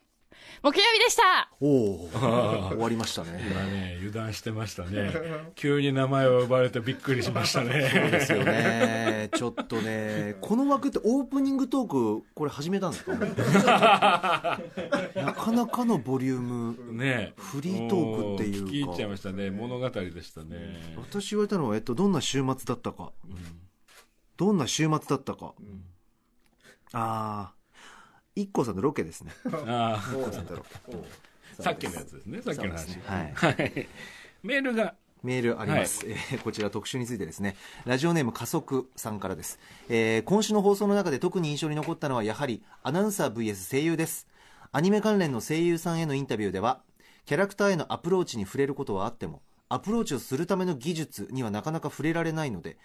[0.61, 1.49] 木曜日でした。
[1.61, 2.09] おお
[2.71, 3.39] 終わりましたね。
[3.49, 5.11] 今ね油断してましたね。
[5.55, 7.89] 急に名前を呼ばれてびっくりしましたね。
[7.93, 9.29] そうですよね。
[9.35, 13.11] ちょっとねこの枠ってオープニングトークこれ始めたんですか？
[15.15, 16.93] なかなかのボリューム。
[16.93, 17.33] ね。
[17.37, 18.65] フリートークっていうか。
[18.65, 19.49] も聞き入っちゃいましたね。
[19.51, 20.93] 物語でしたね。
[20.97, 23.11] 私言われたのは、えっと、どんな週末だったか、
[24.37, 25.53] どんな週末だったか、
[26.93, 27.53] ああ
[28.47, 29.31] IKKO さんのロケですね。
[29.67, 30.65] あ IKKO さんとロ
[31.59, 32.41] あさっきのやつですね。
[32.41, 33.33] さっきの話、ねはい。
[33.33, 33.87] はい。
[34.43, 34.95] メールが。
[35.21, 37.57] メールあります、えーこちら特集についてですね。
[37.85, 39.59] ラジオネーム加速さんからです、
[39.89, 44.27] えー今週の放送の中で特に印象に残ったのはやはりアナウンサー VS 声優です。
[44.71, 46.81] アニメ関連の声優さんへのインタビューでは
[47.25, 52.77] キャラクターへのアプローチに触れることはあってもアプローチをするための技術にはなかなか触れられないので、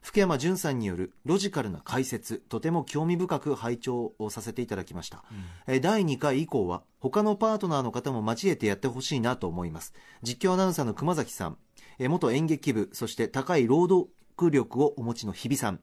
[0.00, 5.22] 福山潤さんによるロジカルな解説とても興味深く拝聴をさせていただきました、
[5.66, 9.92] えー第2回以降は他のパートナーの方も交えてやってほしいなと思います。
[10.22, 11.58] 実況アナウンサーの熊崎さん
[11.98, 14.10] えー元演劇部そして高い労働
[14.50, 15.80] 力をお持ちの日比さん、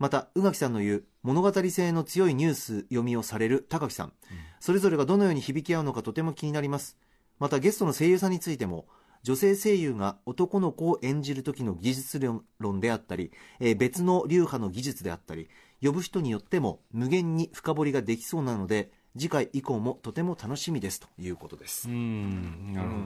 [0.00, 4.12] また宇垣さんの言う物語性の強いニュース読みをされる高木さん、
[4.58, 6.98] それぞれがどのように響き合うのかとても気になります。
[7.38, 8.86] またゲストの声優さんについても
[9.24, 12.20] 女性声優が男の子を演じる時の技術
[12.60, 15.48] 論であったり、えー別の流派の技術であったり
[15.82, 23.00] 呼ぶ人によっても無限に深掘りができそうなので次回以降もとても楽しみですということです、うんなるほど。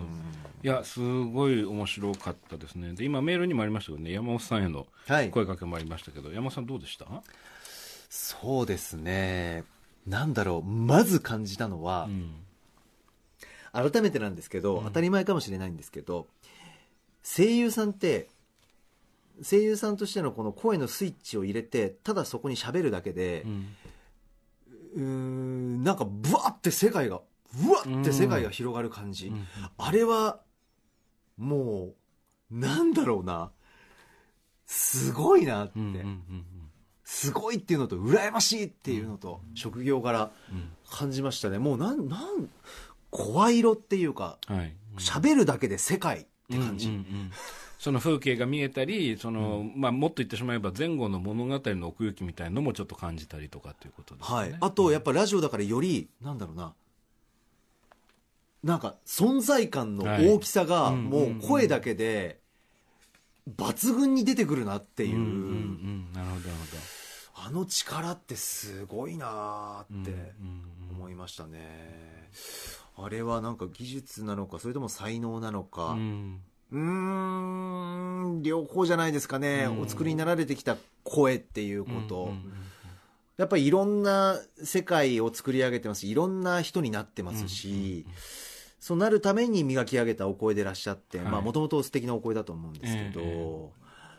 [0.64, 2.94] いやすごい面白かったですね。
[2.94, 4.10] で今メールにもありましたけどね。
[4.10, 5.30] 山本さんへのはい。
[5.30, 7.06] 声かけもありましたけど、山本さんどうでした？
[8.10, 9.62] そうですね。
[10.06, 10.68] なんだろう。
[10.68, 12.30] まず感じたのは、うん
[13.72, 16.26] 改めてなんですけど、当たり前かもしれないんですけど
[17.22, 18.28] 声優さんって
[19.42, 23.66] 声優さんとしてのこの声のスイッチを入れてただそこに喋るだけでうん。
[24.94, 27.20] うーんなんかブワって世界が
[27.54, 29.46] ブワって世界が広がる感じ、うん。
[29.76, 30.40] あれは
[31.36, 31.92] も
[32.50, 33.50] うなんだろうな。
[34.66, 35.72] すごいなって、
[37.04, 40.70] すごいっていうのと羨ましいっていうのと、職業柄うん。
[40.90, 41.58] 感じましたね。
[41.58, 42.48] もうなんなん
[43.10, 44.74] 声色っていうかはい。
[44.98, 47.30] 喋るだけで世界って感じ、うんうんうん
[47.78, 56.74] その風景が見えたりその、まあ、もっと言ってしまえば前後の物語の奥行きみたいのもちょっと感じたりとかっていうことですね、はい、あとやっぱラジオだからよりなんだろうな。
[58.64, 62.40] なんか存在感の大きさがはいもう声だけで
[63.56, 66.12] 抜群に出てくるなっていう、うんうんうん。
[66.12, 66.60] なるほどなる
[67.36, 70.16] あの力ってすごいなーってほどうん
[70.90, 72.28] うん思いましたね、
[73.00, 75.90] あれはなんか技術なのかそれとも才能なのか。
[75.90, 76.40] うん。
[76.70, 76.78] うー
[78.38, 79.80] ん両方じゃないですかね、うん。
[79.82, 82.52] お作りになられてきた声っていうこと、うんうん
[83.38, 88.04] やっぱりいろんな世界を作り上げてますしいろんな人になってますし、
[88.80, 91.42] そうなるために磨き上げたお声でいらっしゃってはい。
[91.42, 93.68] もともと素敵なお声だと思うんですけど、え。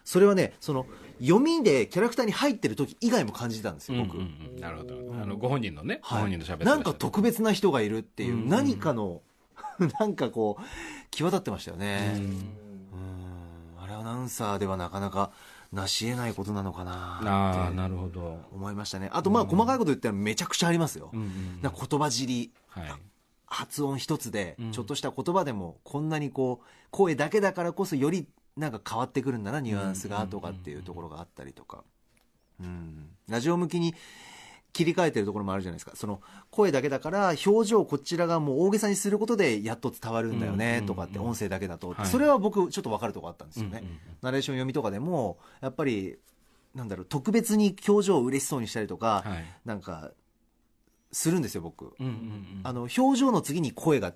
[0.05, 0.85] それはねその
[1.21, 4.61] 読みでキャラクターに入ってる時以外も感じたんですよ僕、うんうんうん。
[4.61, 4.95] なるほど。
[5.21, 6.21] あのご本人のね、ごはい。
[6.21, 9.21] 本人の喋ってなんか特別な人がいるっていう、うん何かの
[9.99, 10.63] なんかこう
[11.11, 12.23] 際立ってましたよね、うん。
[12.23, 13.83] うん。
[13.83, 15.31] あれアナウンサーではなかなか
[15.71, 19.09] 成し得ないことなのかなあなるほど、思いましたね。
[19.13, 22.51] あとまあ細かいこと言ったらめちゃくちゃありますよ、うんうん言葉尻。
[22.69, 22.93] はい。
[23.45, 24.71] 発音一つでうん。
[24.71, 28.27] ちょっとした言葉でもこんなにこう声だけだからこそより
[28.59, 31.83] なんか変わってくるんだなニュアンスがとかっていうところがあったりとか、
[32.59, 33.95] うん、ラジオ向きに
[34.71, 35.93] 切り替えてるところもあるじゃないですか。
[35.95, 42.05] その声だけだから表情をこちらがもう大げさにすることでやっと伝わるんだよねとかって音声だけだと、はい。
[42.05, 43.83] それは僕ちょっと分かるところあったんですよね、
[44.21, 46.17] ナレーション読みとかでもやっぱり
[46.75, 49.45] なんだろう特別に表情を嬉しそうにしたりとか、はい。
[49.65, 50.11] なんか
[51.11, 51.95] するんですよ僕、
[52.63, 54.13] あの表情の次に声が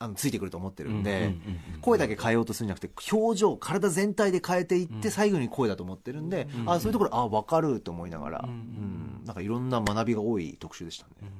[0.00, 1.34] あのついてくると思ってるんで、
[1.80, 11.30] 声だけ変えようとするんじゃなくて表情体全体で変えていって最後に声だと思ってるんで、うんあそういうところあ分かると思いながら、うんうんなんかいろんな学びが多い特集でしたね、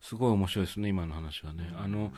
[0.00, 1.72] すごい面白いですね、今の話はね。
[1.76, 2.12] あの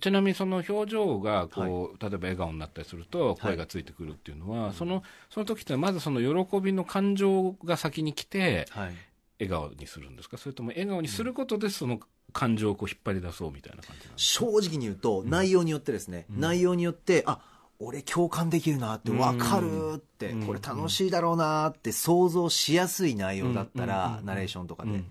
[0.00, 8.94] ちなみにその表情がこう、例えば笑顔になったりすると声がついてくるっていうのは、そのその時ってまずその喜びの感情が先に来てはい、
[9.40, 10.38] 笑顔にするんですか？
[10.38, 12.00] それとも笑顔にすることでその
[12.32, 17.40] 感情をこう引っ張り出そうみたいな感じな正直に言うと内容によってですね、内容によってあ
[17.84, 20.46] 俺共感できるなって分かるって、うん。
[20.46, 24.26] これ楽しいだろうなって想像しやすい内容だったら、うん。
[24.26, 24.96] ナレーションとかで、うん。
[24.96, 25.04] うん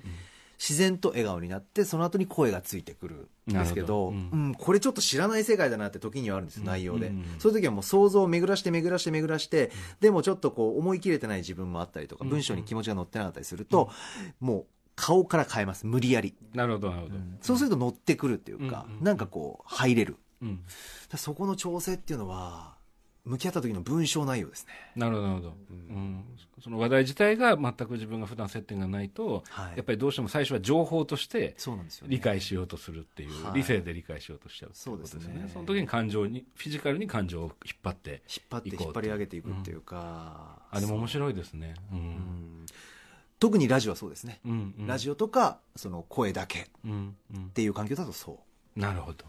[0.62, 4.56] 自然と笑顔になってその後に声がついてくるんですけどうん。
[4.56, 7.26] これちょっと知らない世界だなって時にはあるんですよ内容で、うん。
[7.40, 12.30] そういう時はもう想像を巡らして巡らして巡らしてでもちょっとこう思い切れてない自分もあったりとかうん。
[12.30, 13.90] 文章に気持ちが乗ってなかったりすると
[14.40, 14.66] もう
[14.96, 15.88] 顔から変えます。
[15.88, 16.36] 無理やり。
[16.54, 19.04] なるほどなるほど、そうすると乗ってくるっていうかうんうん。
[19.04, 20.18] なんかこう入れる。
[20.42, 20.64] うん。
[21.10, 22.76] だそこの調整っていうのは
[23.24, 24.74] 向き合った時の文章内容ですね。
[24.96, 26.24] なるほどなるほど、うん。
[26.64, 29.78] その話題自体が全く自分が普段接点がないと、はい。
[29.78, 31.56] やっぱりどうしても最初は情報として
[32.08, 33.58] 理解しようとするっていう、はい。
[33.58, 35.26] 理性で理解しようとしちゃうっていうことですよね。
[35.26, 35.52] そうですね。
[35.54, 37.52] その時に感情にフィジカルに感情を引っ
[37.84, 41.76] 張って引っ張って引っ張り上げていくっていうか、あでも面白いですね。
[41.92, 41.98] うん。
[41.98, 42.66] うん
[43.42, 44.88] 特にラジオはそうですね、うんうん。
[44.88, 47.50] ラジオとかその声だけっうんうん。
[47.50, 48.40] ていう環境だとそ
[48.78, 48.80] う。
[48.80, 49.26] なるほど。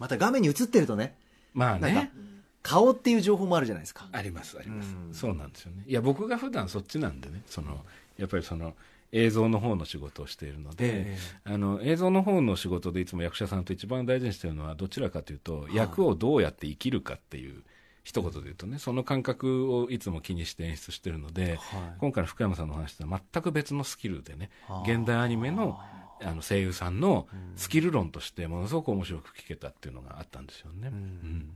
[0.00, 1.14] また画面に映ってるとね
[1.54, 2.12] まあなんかね
[2.62, 4.08] 顔っていう情報もあるじゃないですか。
[4.10, 4.94] ありますあります。
[4.94, 5.14] うん。
[5.14, 5.84] そうなんですよね。
[5.86, 7.84] いや僕が普段そっちなんでねその
[8.18, 8.74] やっぱりその
[9.12, 17.62] 映像の方の仕事をしているので、えあの映像の方の仕事でいつも役者さんと一番大事にしてるのはどちらかというと、役をどうやって生きるかっていう
[18.10, 21.96] 一言で言うとねその感覚をいつも気にして演出してるので、はい。
[21.98, 25.78] 今回の福山さんの話とは全く別のスキルでねはあ現代アニメの
[26.22, 30.88] あの声優さんのスキル論としてものすごく面白く聞けたっていうのがあったんですよね。
[30.88, 31.50] うん。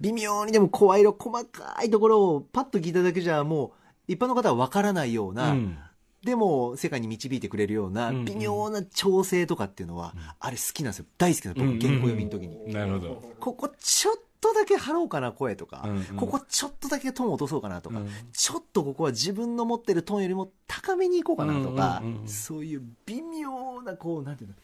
[0.00, 3.68] 微妙にでも声色細かいところをパッと聞いただけじゃも
[4.08, 5.78] う一般の方は分からないような、うん。
[6.24, 8.24] でも世界に導いてくれるようなうんうん。
[8.24, 11.06] 微妙な調整とかっていうのは、あれ好きなんですよ。
[11.16, 13.22] 大好きなの僕原稿読みの時に、なるほど。
[13.40, 16.04] ここちょっとだけ張ろうかな声とか、うんうん。
[16.16, 18.10] ここちょっとだけトーン落とそうかなとか、うん。
[18.32, 22.28] ちょっとここは自分の持ってるトーンよりも高めにいこうかなとか、うんうんうん。
[22.28, 24.56] そういう微妙なこうなんていうの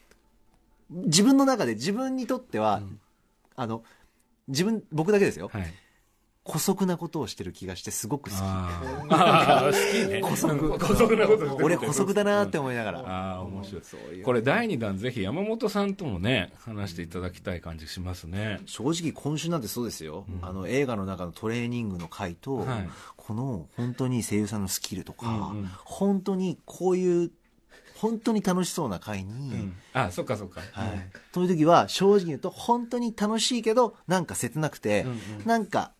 [1.05, 2.81] 自分の中で自分にとっては、
[3.55, 3.83] あの
[4.47, 5.73] 自分僕だけですよ、はい。
[6.49, 8.39] 姑息なことをしてる気がしてすごく好き。
[8.39, 8.45] 好
[9.91, 10.21] きね。
[10.21, 14.21] 姑息姑息なこと俺姑息だなって思いながら、ああ、面白い。
[14.23, 18.61] これ第2弾ぜひ山本さんともね、話していただきたい感じしますね。
[18.65, 22.89] 正直今週なんてそうですよ、あの映画の中のトレーニングの回と、はい。
[23.15, 25.69] この本当に声優さんのスキルとか、うんうん。
[25.85, 27.31] 本当にこういう
[27.95, 29.75] 本当に楽しそうな回に、うん。
[29.93, 30.61] あ、そっかそっか。
[30.71, 35.17] はい、そういう時は正直言うと本当に楽しいけどなんか切なくて、うんうん。
[35.45, 35.91] なんか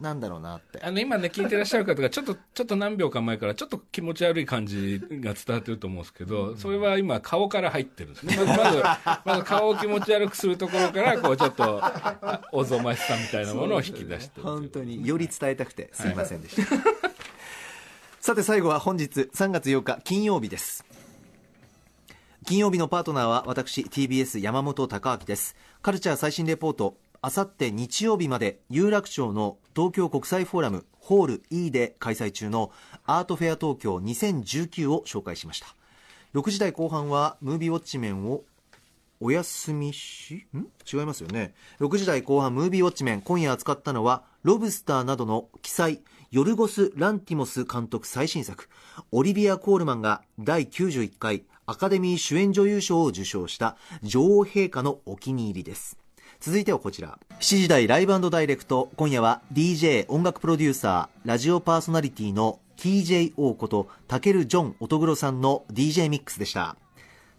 [0.00, 0.80] なんだろうなって。
[0.82, 8.36] あの、今ね、聞いてらっしゃる方が、ちょっと、 ちょっと何秒か前から、ちょっと気持ち悪い感じが伝わってると思うんですけど、それは今、顔から入ってるんですね。
[8.36, 8.82] まず、
[9.24, 14.44] まず、 顔を気持ち悪くするところから、こう、ちょっと、あおぞましさみたいなものを引き出してるという。
[14.44, 16.62] 本当により伝えたくてすいませんでした、
[18.20, 20.84] さて最後は本日3月8日金曜日です。
[22.46, 25.56] 金曜日のパートナーは私 TBS 山本貴明です。
[25.82, 32.72] カルチャー最新レポートあさって日曜日まで有楽町の東京国際フォーラムホール E で開催中の
[33.04, 35.66] アートフェア東京2019を紹介しました。
[36.32, 38.44] 6時台後半はムービーウォッチメンを
[39.20, 40.68] お休みしん？
[40.90, 41.52] 違いますよね。
[41.80, 46.00] 6時台後半ムービーウォッチメン今夜扱ったのはロブスターなどの記載
[46.30, 48.70] ヨルゴス・ランティモス監督最新作。
[49.12, 55.99] オリビア・コールマンが第91回アカデミー主演女優賞を受賞した女王陛下のお気に入りです。
[56.40, 66.76] 続いてはこちら7時台ライブダイレクト今夜は DJ 音楽プロデューサーラジオパーソナリティの TJO ことタケル・ジョン・乙黒さんの DJ ミックスでした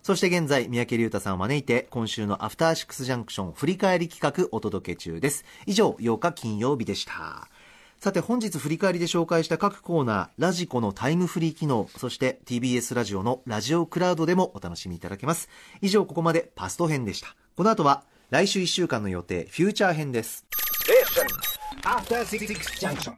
[0.03, 5.45] そして現在、三宅隆太さんを招いて、今週のアフターシックスジャンクション振り返り企画お届け中です。
[5.67, 7.47] 以上、8日金曜日でした。
[7.99, 15.49] さて、本日振り返りで紹介した各コーナー、ラジコのタイムフリー機能、そして TBS ラジオのラジオクラウドでもお楽しみいただけます。
[15.81, 17.35] 以上、ここまでパスト編でした。
[17.55, 20.45] この後は、来週1週間の予定、フューチャー編です。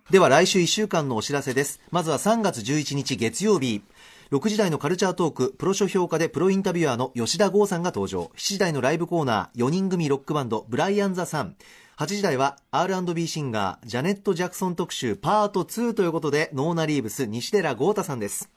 [0.09, 1.79] では来週1週間のお知らせです。
[1.91, 3.83] まずは3月11日月曜日。
[4.31, 8.31] 6時台のカルチャートーク、プロ書評価でプロインタビュアーの吉田剛さんが登場。
[8.35, 11.57] 7時台のライブコーナー、4人組ロックバンド、ブライアン・ザ・サン。
[11.97, 18.49] 8時台は R&B シンガー、ジャネット・ジャクソン特集パート2ということで、ノーナリーブス、西寺豪太さんです。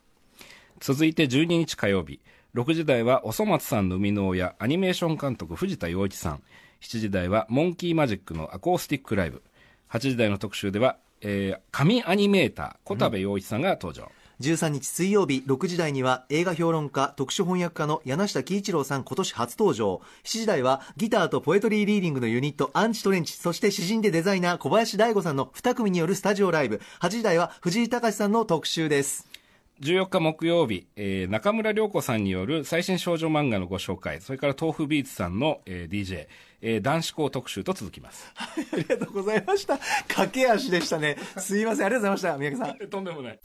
[0.81, 2.21] 続いて12日火曜日
[2.57, 6.43] 6時台はおそ松さんの生みの親アニメーション監督藤田洋一さん。
[6.81, 9.43] 7時台はモンキーマジックのアコースティックライブ。
[9.91, 20.01] 8時台の特集では、えー紙アニメーター小田部洋一さんが登場、13日水曜日6時台には映画評論家特殊翻訳家の柳下喜一郎さん今年初登場。
[20.25, 26.81] 7時台はギターとポエトリーリーディングのユニットアンチトレンチそして詩人でデザイナー小林大吾さんの2組によるスタジオライブ。
[27.03, 29.36] 8時台は藤井隆さんの特集です。
[29.83, 36.27] 14日木曜日、えー中村涼子さんによる最新少女漫画のご紹介それから豆腐ビーツさんの、えー DJ、
[36.63, 38.33] えー男子校特集と続きます。
[38.37, 39.79] ありがとうございました。
[40.09, 41.17] 駆け足でしたね。
[41.39, 41.87] すいません。
[41.87, 42.39] ありがとうございました。
[42.39, 42.89] 三宅さん。
[42.91, 43.39] とんでもない。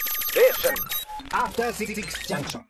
[2.28, 2.62] Junction.